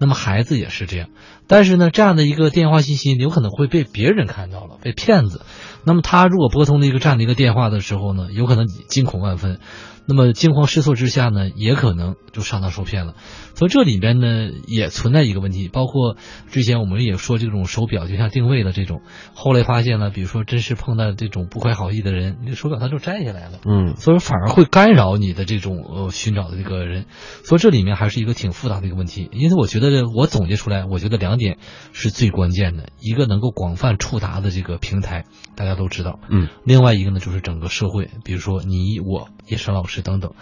[0.00, 1.08] 那么孩子也是这样，
[1.46, 5.42] 但是呢，这样的一个电话信息有可能会被别人看到了，被骗子。
[5.84, 9.60] 那么他如果拨通了一个这样的一个电话的时候呢，有可能惊恐万分。
[10.08, 13.14] 那么惊慌失措之下呢，也可能就上当受骗了。
[13.54, 16.16] 所以这里边呢也存在一个问题，包括
[16.50, 19.02] 之前我们也说这种手表就像定位的这种，
[19.34, 27.04] 后来发现了，比如说真是碰到这种不怀好意的人，你手表他就摘下来了，嗯，所以反而会干扰你的这种呃寻找的这个人。
[27.44, 29.28] 所以这里面还是一个挺复杂的一个问题。
[29.32, 31.58] 因此，我觉得我总结出来，我觉得两点
[31.92, 39.28] 是最关键的：一个能够广泛触达的这个平台，大家都知道，嗯，另外一个呢就是整个社会，比如说你我。
[39.48, 40.34] 叶山老师等等，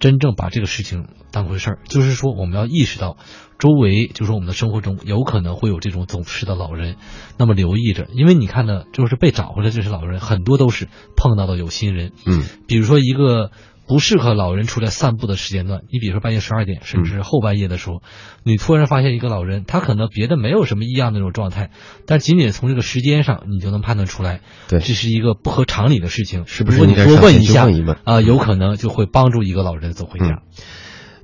[0.00, 3.16] 真正把这个事情当回事儿，就是说我们要意识到，
[3.58, 6.96] 周围就是我们的生活中有可能会有这种走失的老人，
[7.38, 13.50] 那么留意着，因为你看呢，就是被找回来这些老人，很多都是碰到的有心人，嗯，比如说一个。
[13.86, 18.02] 不适合老人出来散步的时间段，你比如说半夜十二点，甚至是后半夜的时候，
[18.44, 21.70] 你突然发现一个老人，他可能别的没有什么异样的那种状态，
[22.06, 26.46] 但仅仅从这个时间上，你就能判断出来，对，这是一个不合常理的事情。
[26.46, 30.42] 是不是你多问一下问啊，有可能就会帮助一个老人走回家。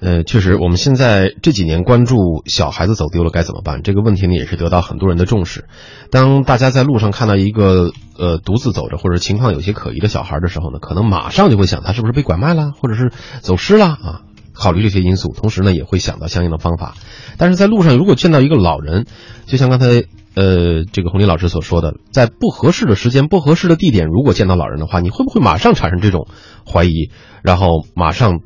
[0.00, 5.64] 呃，确实，我们现在这几年关注小孩子走丢了该怎么办这个问题呢，也是得到很多人的重视。
[6.12, 14.22] 当大家在路上看到一个呃独自走着或者情况有些可疑的小孩的时候呢，可能马上就会想他是不是被拐卖了，或者是走失了啊？
[14.54, 16.94] 考虑这些因素，同时呢也会想到相应的方法。
[17.36, 19.04] 但是在路上如果见到一个老人，
[19.46, 26.28] 就像刚才呃这个洪林老师所说的，在不合适的时间、不合适的地点，如果见到老人的话，你会不会马上产生这种
[26.64, 27.10] 怀疑，
[27.42, 28.38] 然后马上？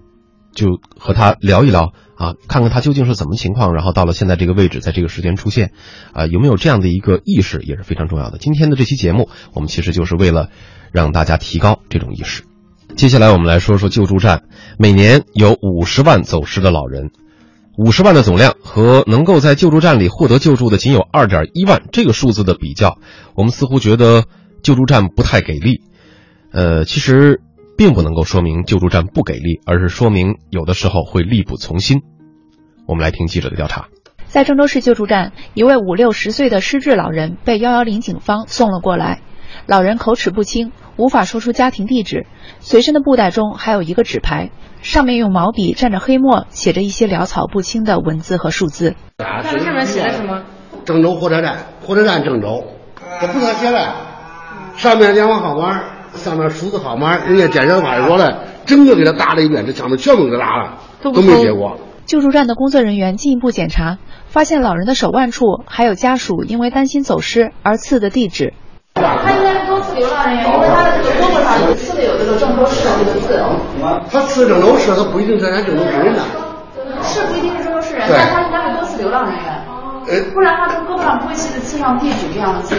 [0.55, 5.73] 就和他聊一聊啊，看看他究竟是怎么情况，然后到了现在这个位置，在这个时间出现，
[6.13, 8.39] 啊，有没有这样的一个意识也是非常重要的。
[8.39, 10.51] 今天的这期节目，我们其实就是为了
[10.93, 12.45] 让大家提高这种意识。
[12.97, 14.43] 接下来我们来说说救助站，
[14.79, 17.11] 每年有五十万走失的老人，
[17.77, 22.99] 五十万的总量和能够在救助站里获得救助的仅有二点一万，这个数字的比较，
[23.35, 24.25] 我们似乎觉得
[24.63, 25.83] 救助站不太给力。
[26.53, 27.41] 呃，其实。
[27.77, 32.03] 并不能够说明救助站不给力，而是说明有的时候会力不从心。
[32.87, 33.89] 我们来听记者的调查。
[34.27, 39.21] 在郑州市救助站，一位五六十岁的失智老人被幺幺零警方送了过来。
[39.67, 42.27] 老人口齿不清，无法说出家庭地址，
[42.61, 48.95] 随身的布袋中还有一个纸牌，上面用毛笔蘸着黑墨写着一些潦草不清的文字和数字。
[49.19, 50.45] 那上面写的什么？
[50.87, 52.65] 郑州火车站，火车站郑州。
[53.21, 53.95] 这不能写的，
[54.77, 56.02] 上面电话号码。
[56.23, 61.77] 上面数字号码，人家建设派出所的，整个给他打了一遍，这上面全部给他打了，都没结果。
[62.07, 68.55] 救助站的工作人员进一步检查，发现老人的手腕处还有家属因为担心走失而刺的地址。
[68.95, 73.43] 他应该是多次流浪人员，因为他的这个胳膊上刺的有这个郑州市的这个字。
[74.11, 76.23] 他刺郑州市，他不一定是咱郑州市人呐。
[77.03, 79.52] 是不一定是郑州市人，但他应该是多次流浪人员。
[80.35, 82.77] 不然他这个胳膊上不会写的刺上地址这样的字。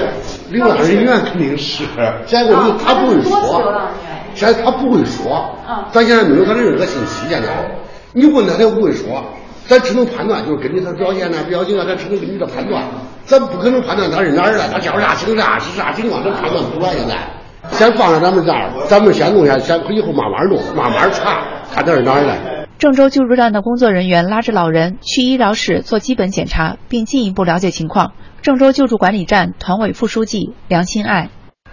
[0.49, 1.83] 流浪人员肯定是，
[2.25, 3.81] 现在问题他不会说，
[4.35, 5.55] 现在他不会说，
[5.91, 7.49] 咱现在没有他的任何信息，现在
[8.13, 9.23] 你问他他又不会说，
[9.67, 12.83] 咱只能判断，就是根据他表现呢、表情啊，咱只能根据他判断，
[13.25, 16.93] 咱不可能判断他是哪儿的，他叫啥姓啥是啥情况，咱判断不出来。
[16.93, 17.15] 现在
[17.71, 22.62] 先放在咱们这儿，咱们先弄下，先以后慢慢弄，慢慢查，看他是哪儿的。
[22.83, 28.11] 郑州救助站的工作人员拉着老人去医疗室做基本检查，并进一步了解情况。
[28.41, 31.29] 郑州救助管理站团委副书记梁新爱：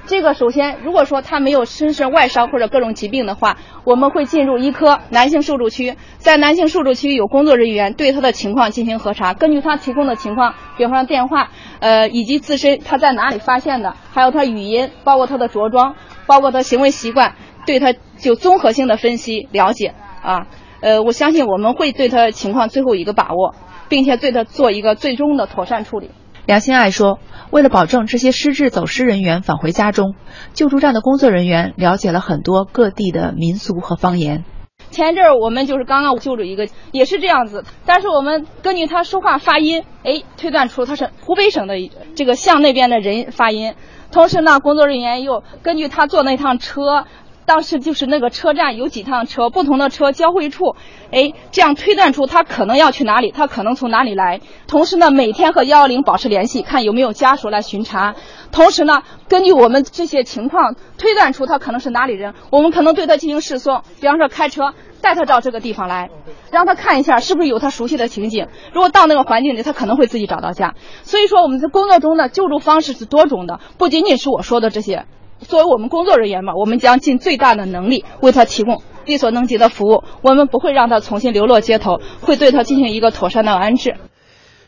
[0.06, 15.96] 这个首先，如果说他没有身上外伤或者各种疾病的话，我们会进入医科男性受助区，在男性受助区有工作人员对他的情况进行核查，根据他提供的情况，比方说电话，呃，以及自身他在哪里发现的，还有他语音，包括他的着装，
[16.26, 17.34] 包括他行为习惯，
[17.66, 19.92] 对他就综合性的分析了解
[20.22, 20.46] 啊。
[20.80, 23.54] 呃，我相信我们会对他情况最后一个把握，
[23.88, 26.10] 并且对他做一个最终的妥善处理。
[26.46, 27.18] 梁新爱说
[27.52, 30.14] ：“为了保证这些失智走失人员返回家中，
[30.54, 34.44] 救助站的工作人员了解了很多各地的民俗和方言。
[34.90, 41.74] 前一阵儿我们就是刚刚救助一个，也是这样子，但是我们根据他说话发音，哎，推断出他是湖北省的
[42.16, 43.74] 这个向那边的人发音。
[44.10, 47.04] 同时呢，工作人员又根据他坐那趟车。”
[47.46, 50.76] 当时就是那个车站有几趟车，不同的车交汇处，
[51.10, 54.40] 哎，这样推断出他可能要去哪里，他可能从哪里来。
[54.68, 58.14] 同时呢，每天和幺幺零保持联系，看有没有家属来巡查。
[58.52, 66.10] 同时呢，根据我们这些情况推断出他可能是哪里人，我们可能对他进行示送，比方说开车带他到这个地方来，
[66.52, 68.46] 让他看一下是不是有他熟悉的情景。
[68.72, 70.74] 如果到那个环境里，他可能会自己找到家。
[71.02, 75.06] 所以说，我们在工作中的救助方式是多种的，不仅仅是我说的这些。
[75.40, 80.04] 作为我们工作人员嘛，我们将尽最大的能力为他提供力所能及的服务。
[80.22, 83.96] 我们不会让他重新流落街头，会对他进行一个妥善的安置。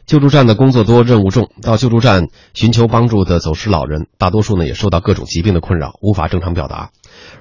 [0.04, 6.90] 救助站的工作多，任务重，到救助站寻求帮助的走失老人，大多数呢也受到各种疾病的困扰，无法正常表达。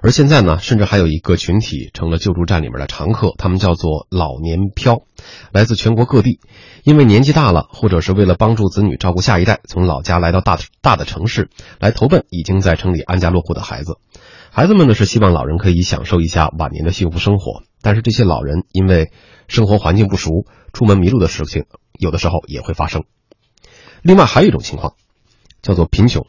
[0.03, 5.03] 而现在呢，甚至还有一个群体成了救助站里面的常客，他们叫做老年漂，
[5.51, 6.39] 来自全国各地，
[6.83, 13.99] 因为年纪大了，或者是为了帮助子女照顾下一代，从老家来到大大的城市来投奔已经在城里安家落户的孩子。
[14.49, 19.11] 孩子们呢是希望老人可以享受一下晚年的幸福生活，但是这些老人因为
[19.47, 21.65] 生活环境不熟，出门迷路的事情
[21.99, 23.03] 有的时候也会发生。
[24.01, 24.95] 另外还有一种情况，
[25.61, 26.25] 叫做贫穷，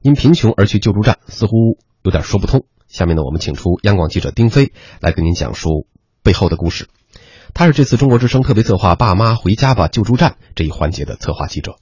[0.00, 2.64] 因贫穷而去救助站，似乎有点说不通。
[2.90, 5.86] 下面呢，我们请出央广记者丁飞来跟您讲述
[6.24, 6.88] 背后的故事。
[7.54, 11.76] 他是这次中国之声特别策划“爸妈回家吧救助站”这一环节的策划记者。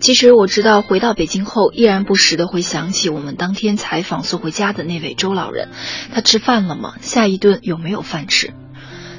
[0.00, 5.70] 其实我知道，回到北京后，依然不时的会想起我们当天采访送回家的那位周老人。
[6.12, 6.94] 他吃饭了吗？
[7.00, 8.52] 下一顿有没有饭吃？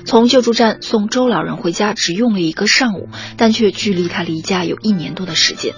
[0.05, 5.73] 从救助站送周老人回家只用了一个上午，但却距离他离家有一年多的时间。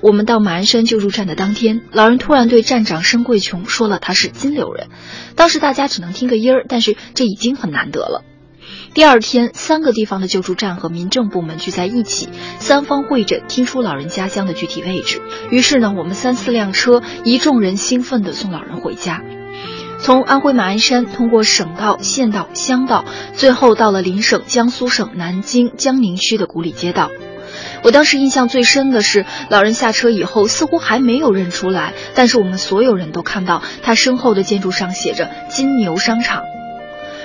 [0.00, 4.88] 我们到马鞍山救助站的当天，老人突然对站长申贵琼说了他是金柳人。
[5.34, 8.22] 当时大家只能听个音儿，但是这已经很难得了。
[8.92, 12.28] 第二天，三个地方的救助站和民政部门聚在一起，
[12.58, 15.20] 三方会诊，听出老人家乡的具体位置。
[15.50, 19.20] 于是呢，我们三四辆车，一众人兴奋地送老人回家。
[19.98, 27.10] 从安徽马鞍山通过省道、县道、乡道，最后到了邻省江苏省南京江宁区的古里街道。
[27.84, 36.44] 我当时印象最深的是，老人下车以后似乎还没有认出来，但是我们所有人都看到他身后的建筑上写着“金牛商场”。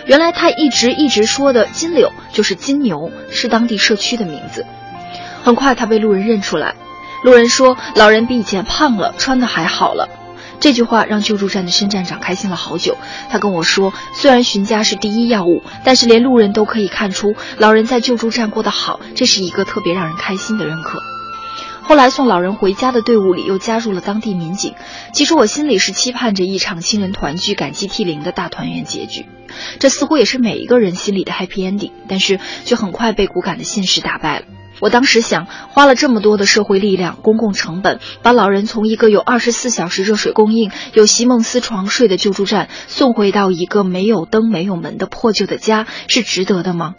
[0.06, 4.66] 原来他一直一直说的金柳就是金牛，是当地社区的名字。
[5.44, 6.76] 很快他被路人认出来，
[7.24, 10.10] 路人说老人比以前胖了，穿的还好了。
[10.60, 12.98] 这句话让救助站的申站长开心了好久。
[13.30, 21.02] 他跟我说，虽然寻家是第一要务，但是连路人都可以看出老人在救助站过得好，这是一个特别让人开心的认可。
[21.82, 24.76] 后来送老人回家的队伍里又加入了当地民警。
[25.12, 29.26] 其实我心里是期盼着一场亲人团聚、感激涕零的大团圆结局，
[29.80, 31.92] 这似乎也是每一个人心里的 happy ending。
[32.08, 34.46] 但是却很快被骨感的现实打败了。
[34.80, 46.96] 我当时想，花了这么多的社会力量、公共成本，把老人从一个有二十四小时热水供应、有席梦思床睡的救助站送回到一个没有灯、没有门的破旧的家，是值得的吗？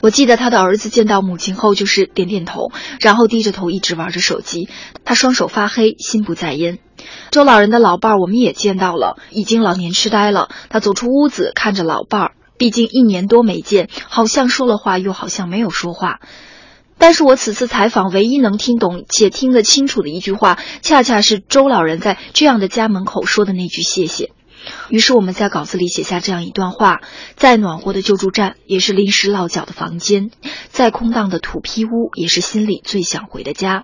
[0.00, 4.68] 我记得他的儿子见到母亲后，就是点点头，然后低着头一直玩着手机。
[5.04, 6.80] 他双手发黑，心不在焉。
[7.30, 10.48] 周老人的老伴儿我们也见到了，已经老年痴呆了。
[10.70, 16.18] 他走出屋子，看着老伴儿，毕竟一年多没见，好像说了话，又好像没有说话。
[17.02, 24.30] 但是我此次采访唯一能听懂且听得清楚的一句话，恰恰是周老人在这样的家门口说的那句谢谢。
[24.88, 27.00] 于是我们在稿子里写下这样一段话：
[27.34, 30.28] 再暖和的救助站，也是临时落脚的房间；
[30.68, 33.82] 再空荡的土坯屋，也是心里最想回的家。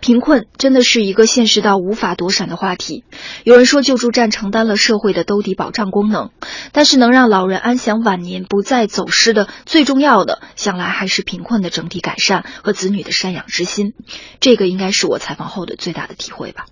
[0.00, 3.04] 贫困真的是一个现实到无法躲闪的话题。
[3.44, 6.30] 有人说救助站承担了社会的兜底保障功能，
[6.72, 13.92] 但是能让老人安享晚年、不再走失的最重要的，想来还是贫困的整体改善和子女的赡养之心。
[14.40, 16.66] 这个应该是我采访后的最大的体会吧。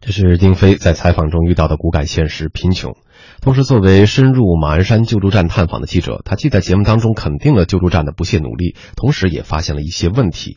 [0.00, 2.96] 这是丁飞在采访中遇到的骨感现实——贫穷。
[3.40, 10.56] 同时，作为深入马鞍山救助站探访的记者，他既在节目当中肯定了救助站的不懈努力，同时也发现了一些问题。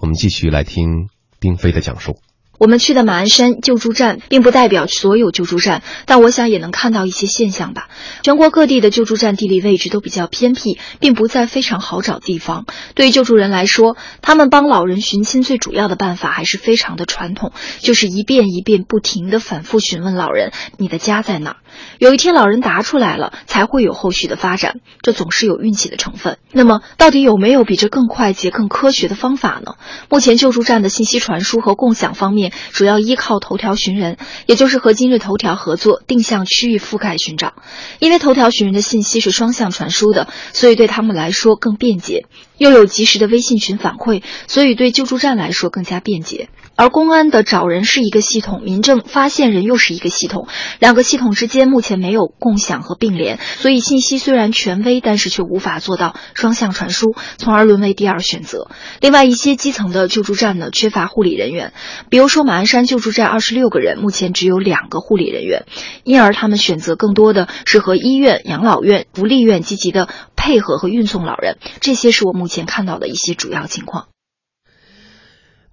[0.00, 1.08] 我们继续来听
[1.44, 2.16] 丁飞的讲述。
[2.58, 7.88] 我们去的马鞍山救助站，并不代表所有救助站，但我想也能看到一些现象吧。
[8.22, 12.64] 全国各地的救助站地理位置都比较偏僻，并不在非常好找地方。
[12.94, 21.56] 对于救助人来说，他们帮老人寻亲最主要的办法还是非常的传统，就是一遍一遍不停的反复询问老人：“你的家在哪儿？”
[21.98, 24.76] 有一天老人答出来了，才会有后续的发展。
[25.02, 26.38] 这总是有运气的成分。
[26.52, 29.74] 那么，到底有没有比这更快捷、更科学的方法呢？
[30.08, 32.43] 目前救助站的信息传输和共享方面。
[32.72, 34.16] 主要依靠头条寻人，
[34.46, 37.54] 也就是和今日头条合作，定向区域覆盖寻找。
[37.98, 42.26] 因为头条寻人的信息是双向传输的，所以对他们来说更便捷。
[42.56, 46.48] 又有及时的微信群反馈，所以对救助站来说更加便捷。
[46.76, 50.48] 而公安的找人是一个系统，民政发现人又是一个系统，
[50.80, 58.68] 两个系统之间目前没有共享和并联，所以信息虽然权威，但是却无法做到双向传输，从而沦为第二选择。
[59.00, 61.72] 另外，一些基层的救助站呢，缺乏护理人员，
[62.10, 65.66] 比如说马鞍山救助站二十六个人，目前只有两个护理人员，
[66.02, 71.58] 因而他们选择更多的是和医院、养老院、福利院积极的配合和运送老人。
[71.80, 74.06] 这些是我目前看到的一些主要情况。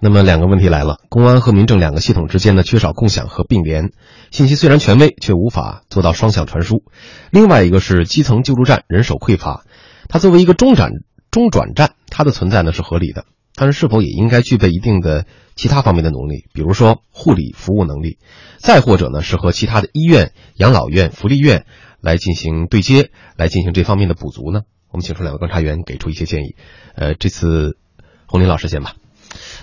[0.03, 3.91] 那么两个问题来了：公安和民政两个系统之间呢缺少共享和并联，
[4.31, 6.77] 信息虽然权威，却无法做到双向传输；
[7.29, 9.63] 另外一个是基层救助站人手匮乏，
[10.09, 10.89] 它作为一个中转
[11.29, 18.17] 中转站，它的存在呢是合理的，但是是否也应该具备一定的其他方面的能力，比如说护理服务能力，
[18.57, 21.67] 再或者呢是和其他的医院、养老院、福利院
[21.99, 24.61] 来进行对接，来进行这方面的补足呢？
[24.89, 26.55] 我们请出两位观察员给出一些建议。
[26.95, 27.77] 呃，这次
[28.25, 28.95] 洪林老师先吧。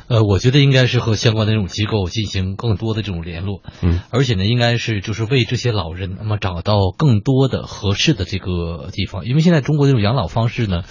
[0.08, 10.82] 呃，我觉得应该是和相关的这种机构进行更多的这种联络，嗯，而且呢，应该是就是为这些老人那么找到更多的合适的这个地方，因为现在中国这种养老方式呢，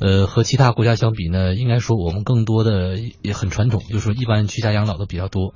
[0.00, 5.54] 呃，和其他国家相比呢，应该说我们更多的也很传统，就是说一般居家养老的比较多，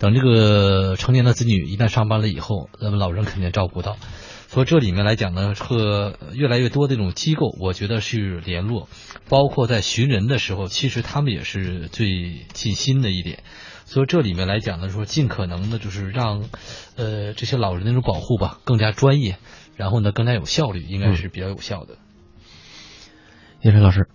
[0.00, 3.96] 等这个成年的子女一旦上班了以后，那么老人肯定照顾到。
[4.50, 8.88] 所以这里面来讲呢，和越来越多的这种机构，我觉得是联络，
[9.28, 13.44] 包括在寻人的时候，其实他们也是最尽心的一点。
[13.84, 16.48] 所以这里面来讲呢，说尽可能的就是让，
[16.96, 19.36] 呃，这些老人那种保护吧更加专业，
[19.76, 21.98] 然后呢更加有效率，应该是比较有效的。
[23.60, 24.08] 叶飞老师。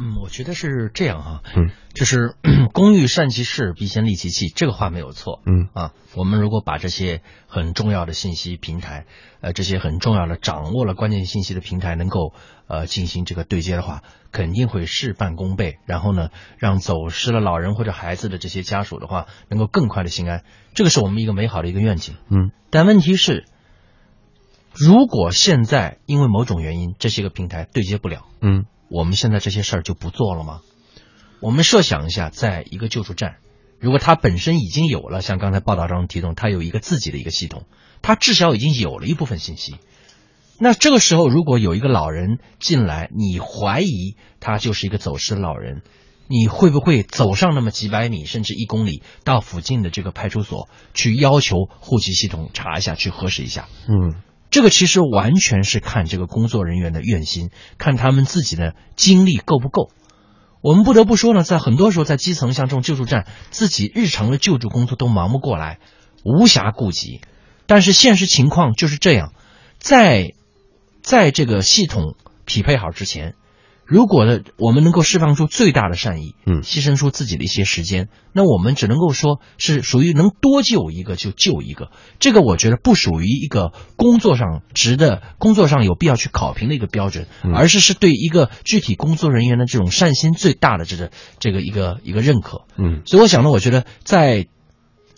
[0.00, 2.34] 嗯，我觉得是这样哈，嗯，就是
[2.72, 5.68] 工欲善其事，必先利其器，这个话没有错，嗯。
[5.74, 9.04] 啊，我们如果把这些很重要的信息平台，
[9.42, 12.32] 呃，这些很重要的掌握了关键信息的平台，能够
[12.66, 23.44] 呃进行这个对接的话，肯定会事半功倍，然后呢，让走失了老人或者孩子的这些家属的话，能够更快的心安，这个是我们一个美好的一个愿景，嗯，但问题是，
[24.72, 28.64] 如果现在因为某种原因，这些个平台对接不了，嗯。
[28.90, 30.60] 我们现在这些事儿就不做了吗？
[31.40, 33.36] 我们设想一下，在一个救助站，
[33.78, 37.64] 如果它本身已经有了，像刚才报道中提到，它有一个自己的一个系统，
[38.02, 39.76] 它至少已经有了一部分信息。
[40.58, 45.82] 那这个时候，如果有一个老人进来，你怀疑他就是一个走失的老人，
[46.26, 53.68] 你会不会走上那么几百米，甚至一公里，到附近的这个派出所去要求户籍系统查一下，去核实一下？
[53.88, 54.20] 嗯。
[54.50, 59.90] 这个其实完全是看这个工作人员的愿心，看他们自己的精力够不够。
[60.60, 65.78] 我们不得不说呢，在很多时候，在基层像这种救助站，自己日常的救助工作都忙不过来，
[66.24, 67.20] 无暇顾及。
[67.66, 69.32] 但是现实情况就是这样，
[69.78, 70.34] 在
[71.00, 73.34] 在这个系统匹配好之前。
[73.90, 81.90] 如果呢，我们能够释放出最大的善意，嗯，牺牲出自己的一些时间，那我们只能够说是属于能多救一个就救一个。
[82.20, 91.10] 这个我觉得不属于一个工作上值得、工作上有必要去考评的一个标准，而是是对一个具体工作人员的这种善心最大的这个
[91.40, 92.66] 这个一个一个认可。
[92.78, 94.46] 嗯，所以我想呢，我觉得在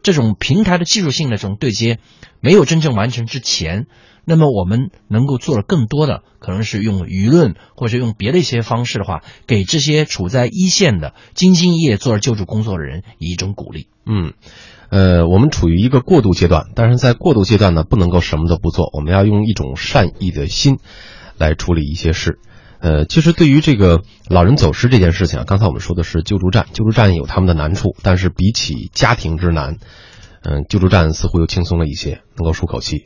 [0.03, 1.98] 这种平台的技术性的这种对接
[2.40, 3.86] 没有真正完成之前。
[4.24, 13.88] 那么我们能够做的更多的，可能是用舆论或者用别的一些方式的话，给这些处在一线的兢兢业业做救助工作的人以一种鼓励。
[14.07, 14.34] 嗯，
[14.90, 20.78] 呃，我们处于一个过渡阶段，但是在过渡阶段呢，不能够什么都不做，我们要用一种善意的心
[21.36, 22.38] 来处理一些事。
[22.83, 29.76] 呃，其实对于这个老人走失这件事情啊，刚才我们说的是救助站，救助站有他们的难处，但是比起家庭之难，
[30.43, 33.05] 嗯，救助站似乎又轻松了一些，能够舒口气。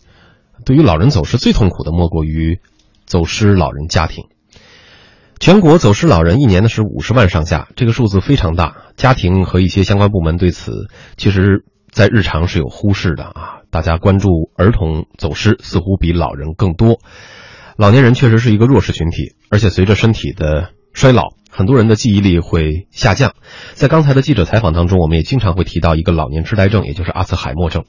[0.65, 2.59] 对于老人走失最痛苦的莫过于
[3.05, 4.25] 走失老人家庭。
[5.39, 8.77] 全国走失老人一年呢是五十万上下，这个数字非常大。
[8.97, 13.61] 家庭和一些相关部门对此，其实在日常是有忽视的啊。
[13.71, 16.99] 大家关注儿童走失似乎比老人更多。
[17.77, 23.35] 老年人确实是一个弱势群体，而且随着身体的衰老，很多人的记忆力会下降。
[23.75, 27.85] 在刚才的记者采访当中，我们也经常会提到一个老年痴呆症，也就是阿兹海默症。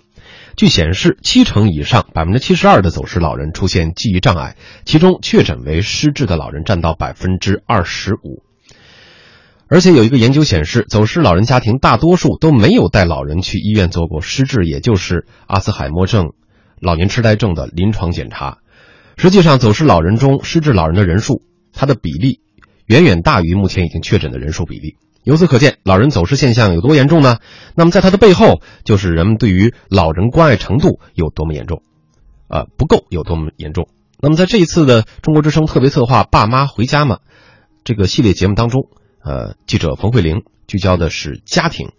[0.58, 8.44] 据显示，七成以上，百分之七十二的走失老人出现记忆障碍，其中确诊为失智的老人占到百分之二十五。
[9.70, 16.34] 而且有一个研究显示，走失老人家庭大多数都没有带老人去医院做过失智，也就是阿兹海默症、
[16.82, 18.58] 老年痴呆症的临床检查。
[19.18, 21.41] 实际上，走失老人中失智老人的人数，
[21.74, 22.39] 它的比例
[22.86, 24.95] 远远大于目前已经确诊的人数比例。
[25.24, 27.39] 由此可见，老人走失现象有多严重呢？
[27.76, 31.82] 那么，在它的背后，就是人们对于老人关爱程度有多么严重，
[32.47, 33.89] 啊，不够有多么严重。
[34.22, 37.18] 那么，在这一次的中国之声特别策划“爸妈回家吗”
[37.84, 38.84] 这个系列节目当中，
[39.24, 41.89] 呃，记者冯慧玲聚焦的是家庭。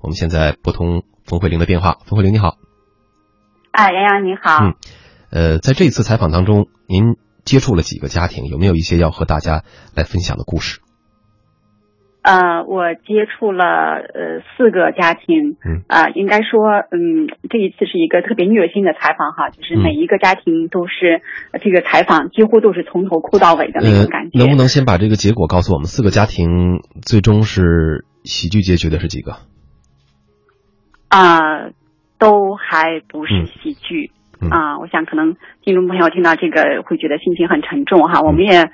[0.00, 1.98] 我们现在拨通冯慧玲的电话。
[2.04, 2.58] 冯慧玲，你好。
[3.70, 4.58] 哎，杨洋，你好。
[4.62, 4.74] 嗯，
[5.34, 8.44] 呃，在这一次采访当中，您接触了几个家庭？
[8.46, 9.64] 有没有一些要和大家
[9.96, 10.78] 来分享的故事？
[12.22, 13.64] 呃，我接触了
[13.98, 21.20] 呃四个家庭，嗯，啊，应该说，嗯，这一次是一个特别虐心的采访哈，就是每一个家庭都是
[21.60, 24.38] 这个采访几乎都是从头哭到尾的那种感觉。
[24.38, 25.86] 能不能先把这个结果告诉我们？
[25.86, 29.36] 四个家庭最终是喜剧结局的是几个？
[31.08, 31.74] 啊，
[32.18, 34.12] 都还不是喜剧
[34.50, 34.78] 啊！
[34.78, 38.70] 我想可能听众朋友听到这个会觉得心情很沉重哈，我们也。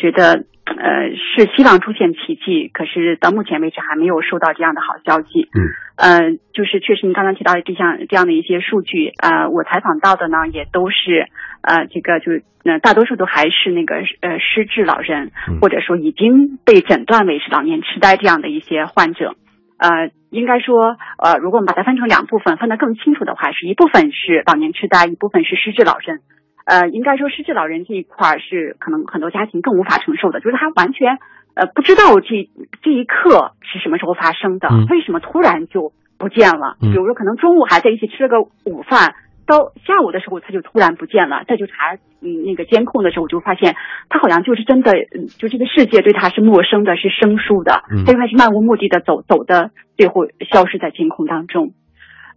[0.00, 5.48] 觉得呃是希望出现奇迹，可是到目前为止还没有收到这样的好消息。
[5.52, 5.58] 嗯，
[5.96, 11.26] 呃，就是确实您刚刚提到的这项这样的一些数据，呃，我采访到的呢也都是
[11.62, 19.34] 呃这个就是呃大多数都还是那个呃失智老人，或者说已经被诊断为是老年痴呆这样的一些患者。
[19.78, 26.20] 呃，应该说，呃，如果我们把它分成两部分，分得更清楚的话，是一部分是老年痴呆，一部分是失智老人。
[26.64, 31.18] 呃，应该说失智老人这一块是可能很多家庭更无法承受的，就是他完全
[31.54, 32.50] 呃不知道这
[32.82, 36.76] 这一刻是什么时候发生的，为什么突然就不见了？
[36.80, 39.14] 比如说，可能中午还在一起吃了个午饭。
[39.48, 41.42] 到下午的时候，他就突然不见了。
[41.48, 43.74] 再就查嗯那个监控的时候，我就发现
[44.10, 44.92] 他好像就是真的，
[45.38, 47.82] 就这个世界对他是陌生的，是生疏的。
[48.04, 51.72] 他就开始漫无目的的走，走的最后消失在监控当中。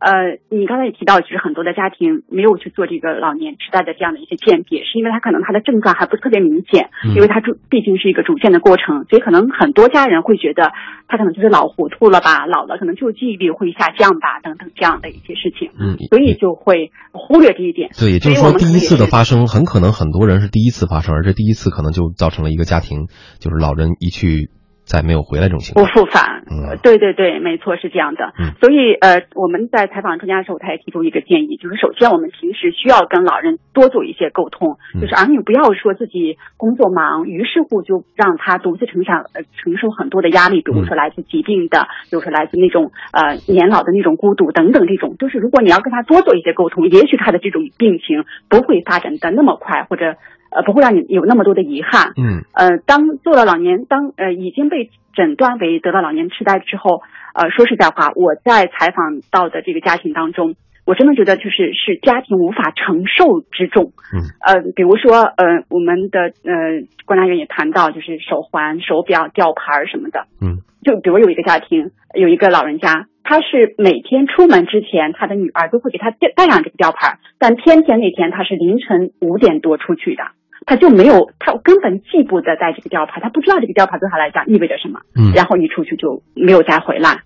[0.01, 10.73] 呃，你刚才也提到，就是很多的家庭没有去做这个老年痴呆的这样的一些鉴别，是因为他可能他的症状还不是特别明显，因为他主毕竟是一个逐渐的过程，所以可能很多家人会觉得
[11.07, 17.91] 他可能就是老糊涂了吧，老了可能就记忆力会下降吧，等等这样的一些事情，嗯，所以就会忽略这一点。
[17.93, 23.05] 对，也就是说第一次的发生，很可能很多人是第一次发生，而这第一次可能就造成了一个家庭，
[23.37, 24.49] 就是老人一去。
[24.91, 26.43] 再没有回来这种情况，不复返。
[26.51, 28.33] 嗯，对对对，没错是这样的。
[28.37, 50.17] 嗯，所以呃，我们在采访专家的时候，他也提出一个建议，就是首先我们平时需要跟老人多做一些沟通，就是儿女不要说自己工作忙，于是乎就让他独自承上呃承受很多的压力，比如说来自疾病的，比如说来自那种呃年老的那种孤独等等这种，就是如果你要跟他多做一些沟通，也许他的这种病情不会发展的那么快，或者。
[50.51, 52.11] 呃，不会让你有那么多的遗憾。
[52.17, 52.43] 嗯。
[52.53, 57.01] 呃，当做了老年，当呃已经被诊断为得了老年痴呆之后，
[57.33, 63.93] 呃，说实在话，我在采访到的这个家庭当中，我真的觉得就是是家庭无法承受之重。
[64.13, 64.27] 嗯。
[64.45, 70.27] 呃，比如说，呃，我们的呃观察员也谈到，就是手环、手表、吊牌什么的。
[70.41, 70.59] 嗯。
[70.83, 80.23] 就比如有一个家庭，有一个老人家，他是每天出门之前，他的女儿都会给他戴戴上这个吊牌，但偏偏那天他是凌晨五点多出去的。
[80.65, 85.01] 他就没有，他根本记不得带这个吊牌，他不知道这个吊牌对他来讲意味着什么。
[85.15, 87.21] 嗯，然后一出去就没有再回来，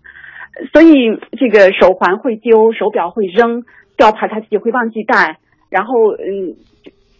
[0.71, 3.63] 所以这个手环会丢，手表会扔，
[3.97, 5.37] 吊牌他自己会忘记带，
[5.69, 6.55] 然后嗯，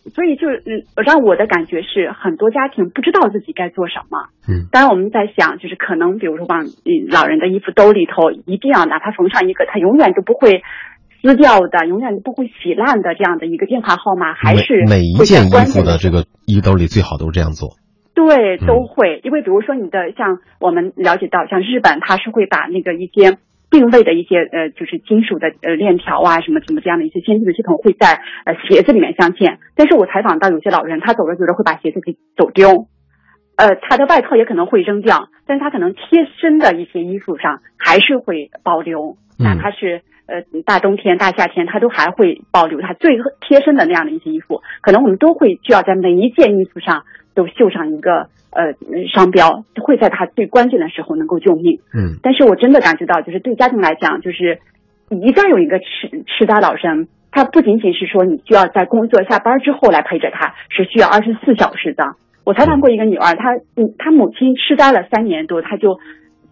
[0.09, 4.29] 所以就嗯，让我的感觉是很多家庭不知道自己该做什么。
[4.47, 6.65] 嗯，当然我们在想，就是可能比如说往
[7.11, 10.63] 老人的衣服兜里头一定要哪怕缝上一个，他永远都不会。
[11.25, 17.81] 撕掉的，永远都不会洗烂的这样的一个电话号码，还是每一件衣服的这个衣兜里最好都是这样做。
[18.13, 23.39] 对，都会，因为比如说你的像我们了解到，像日本，它是会把那个一些
[23.71, 29.57] 定位的一些呃，就是金属的呃链条啊，什么什么这样的一些先进的系统会在呃鞋子里面镶嵌。
[29.75, 32.85] 但是我采访到有些老人，他走着走着会把鞋子给走丢，
[33.57, 40.03] 呃，他的外套也可能会扔掉，但是他可能贴身的一些衣服上还是会保留，哪怕是。
[40.27, 44.61] 呃，大冬天、大夏天，他都还会保留他最贴身的那样的一些衣服。
[44.81, 47.03] 可能我们都会需要在每一件衣服上
[47.35, 48.73] 都绣上一个呃
[49.13, 51.79] 商标，会在他最关键的时候能够救命。
[51.93, 52.17] 嗯。
[52.23, 54.59] 但是我真的感觉到，就是对家庭来讲，就是
[55.09, 62.15] 一旦有一个痴痴呆老人，他不仅仅是说你需要在工作下班之后来陪着他，是需要二十四小时的。
[62.43, 65.99] 我采访过一个女儿，她嗯，她母亲痴呆了三年多，她就。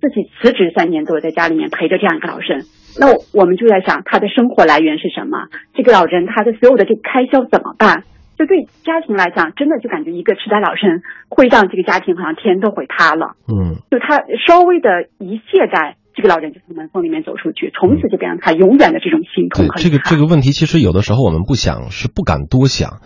[0.03, 2.65] 自己辞职三年多，在家里面陪着这样一个老人，
[2.99, 5.47] 那我们就在想他的生活来源是什么？
[5.73, 8.03] 这个老人他的所有的这个开销怎么办？
[8.35, 13.35] 就对家庭来讲，真的就感觉一个痴呆老人会让这个家庭好像天都会塌了。
[13.47, 14.89] 嗯，就他稍微的
[15.19, 19.67] 一懈怠，这个老人就从门缝里面走出去，从此就变成他永远的这种心痛。
[19.77, 23.01] 这个这个问题，其实有的时候我们不想是不敢多想。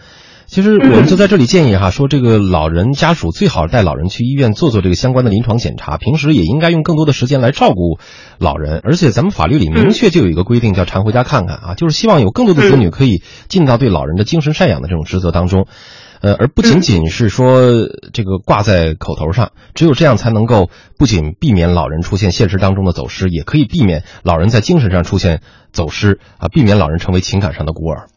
[0.48, 8.00] 其实我们就在这里建议哈，说这个老人家属最好带老人去医院做做这个相关的临床检查，平时也应该用更多的时间来照顾
[8.40, 8.80] 老人。
[8.82, 15.68] 而且咱们法律里明确就有一个规定，叫常回家看看啊，就是希望有更多的子女可以尽到对老人的精神赡养的这种职责当中，
[16.22, 17.62] 呃，而不仅仅是说
[18.14, 25.42] 这个挂在口头上，只有这样才能够不仅避免老人出现现实当中的走失，也可以避免老人在精神上出现
[25.74, 28.08] 走失啊，避免老人成为情感上的孤儿。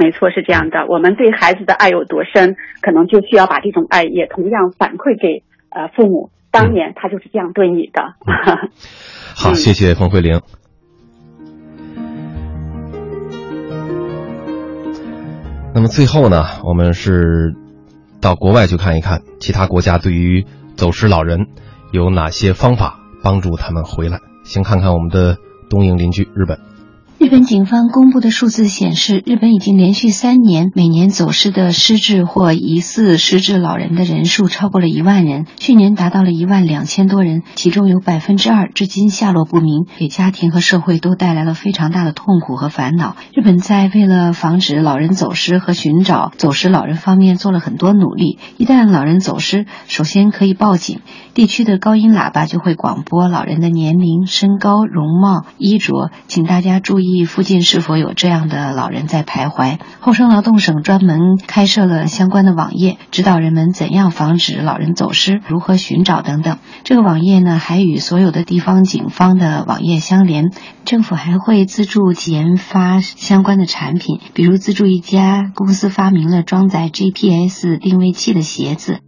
[0.00, 0.86] 没错，是这样的。
[0.88, 6.30] 我们对孩子的爱有多深，可能就需要把这种爱也同样反馈给呃父母。
[6.52, 8.14] 当年他就是这样对你的。
[9.34, 10.40] 好，谢谢冯慧玲。
[15.74, 17.54] 那么最后呢，我们是
[18.20, 20.46] 到国外去看一看，其他国家对于
[20.76, 21.48] 走失老人
[21.90, 24.20] 有哪些方法帮助他们回来。
[24.44, 25.38] 先看看我们的
[25.68, 26.77] 东瀛邻居日本。
[27.18, 43.16] 日本警方公布的数字显示，日本已经连续三年每年走失的失智或疑似失智老人的人数超过了一万人，去年达到了一万两千多人，其中有百分之二至今下落不明，给家庭和社会都带来了非常大的痛苦和烦恼。
[43.34, 48.38] 日本在为了防止老人走失和寻找走失老人方面做了很多努力。
[48.58, 51.00] 一旦老人走失，首先可以报警，
[51.34, 57.07] 地区的高音喇叭就会广播老人的年龄、身高、容貌、衣着，请大家注意。
[57.24, 59.78] 附近是否有这样的老人在徘徊？
[60.00, 66.58] 厚生劳动省专门开设了相关的网页，指导人们怎样防止老人走失、如何寻找等等。
[66.84, 70.50] 这个网页呢，还与所有的地方警方的网页相连。
[70.84, 79.00] 政府还会资助研发相关的产品，比如资助一家公司发明了装载 GPS 定位器的鞋子。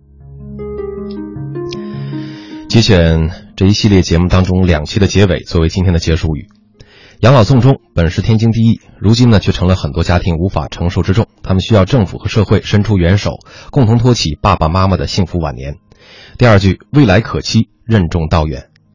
[2.68, 6.59] 节选这一系列节目当中两期的结尾，作为今天的结束语。
[7.20, 11.26] 养老送终本是天经地义，如今呢却成了很多家庭无法承受之重。
[11.42, 13.32] 他们需要政府和社会伸出援手，
[13.70, 15.74] 共同托起爸爸妈妈的幸福晚年。
[16.38, 18.69] 第二句，未来可期，任重道远。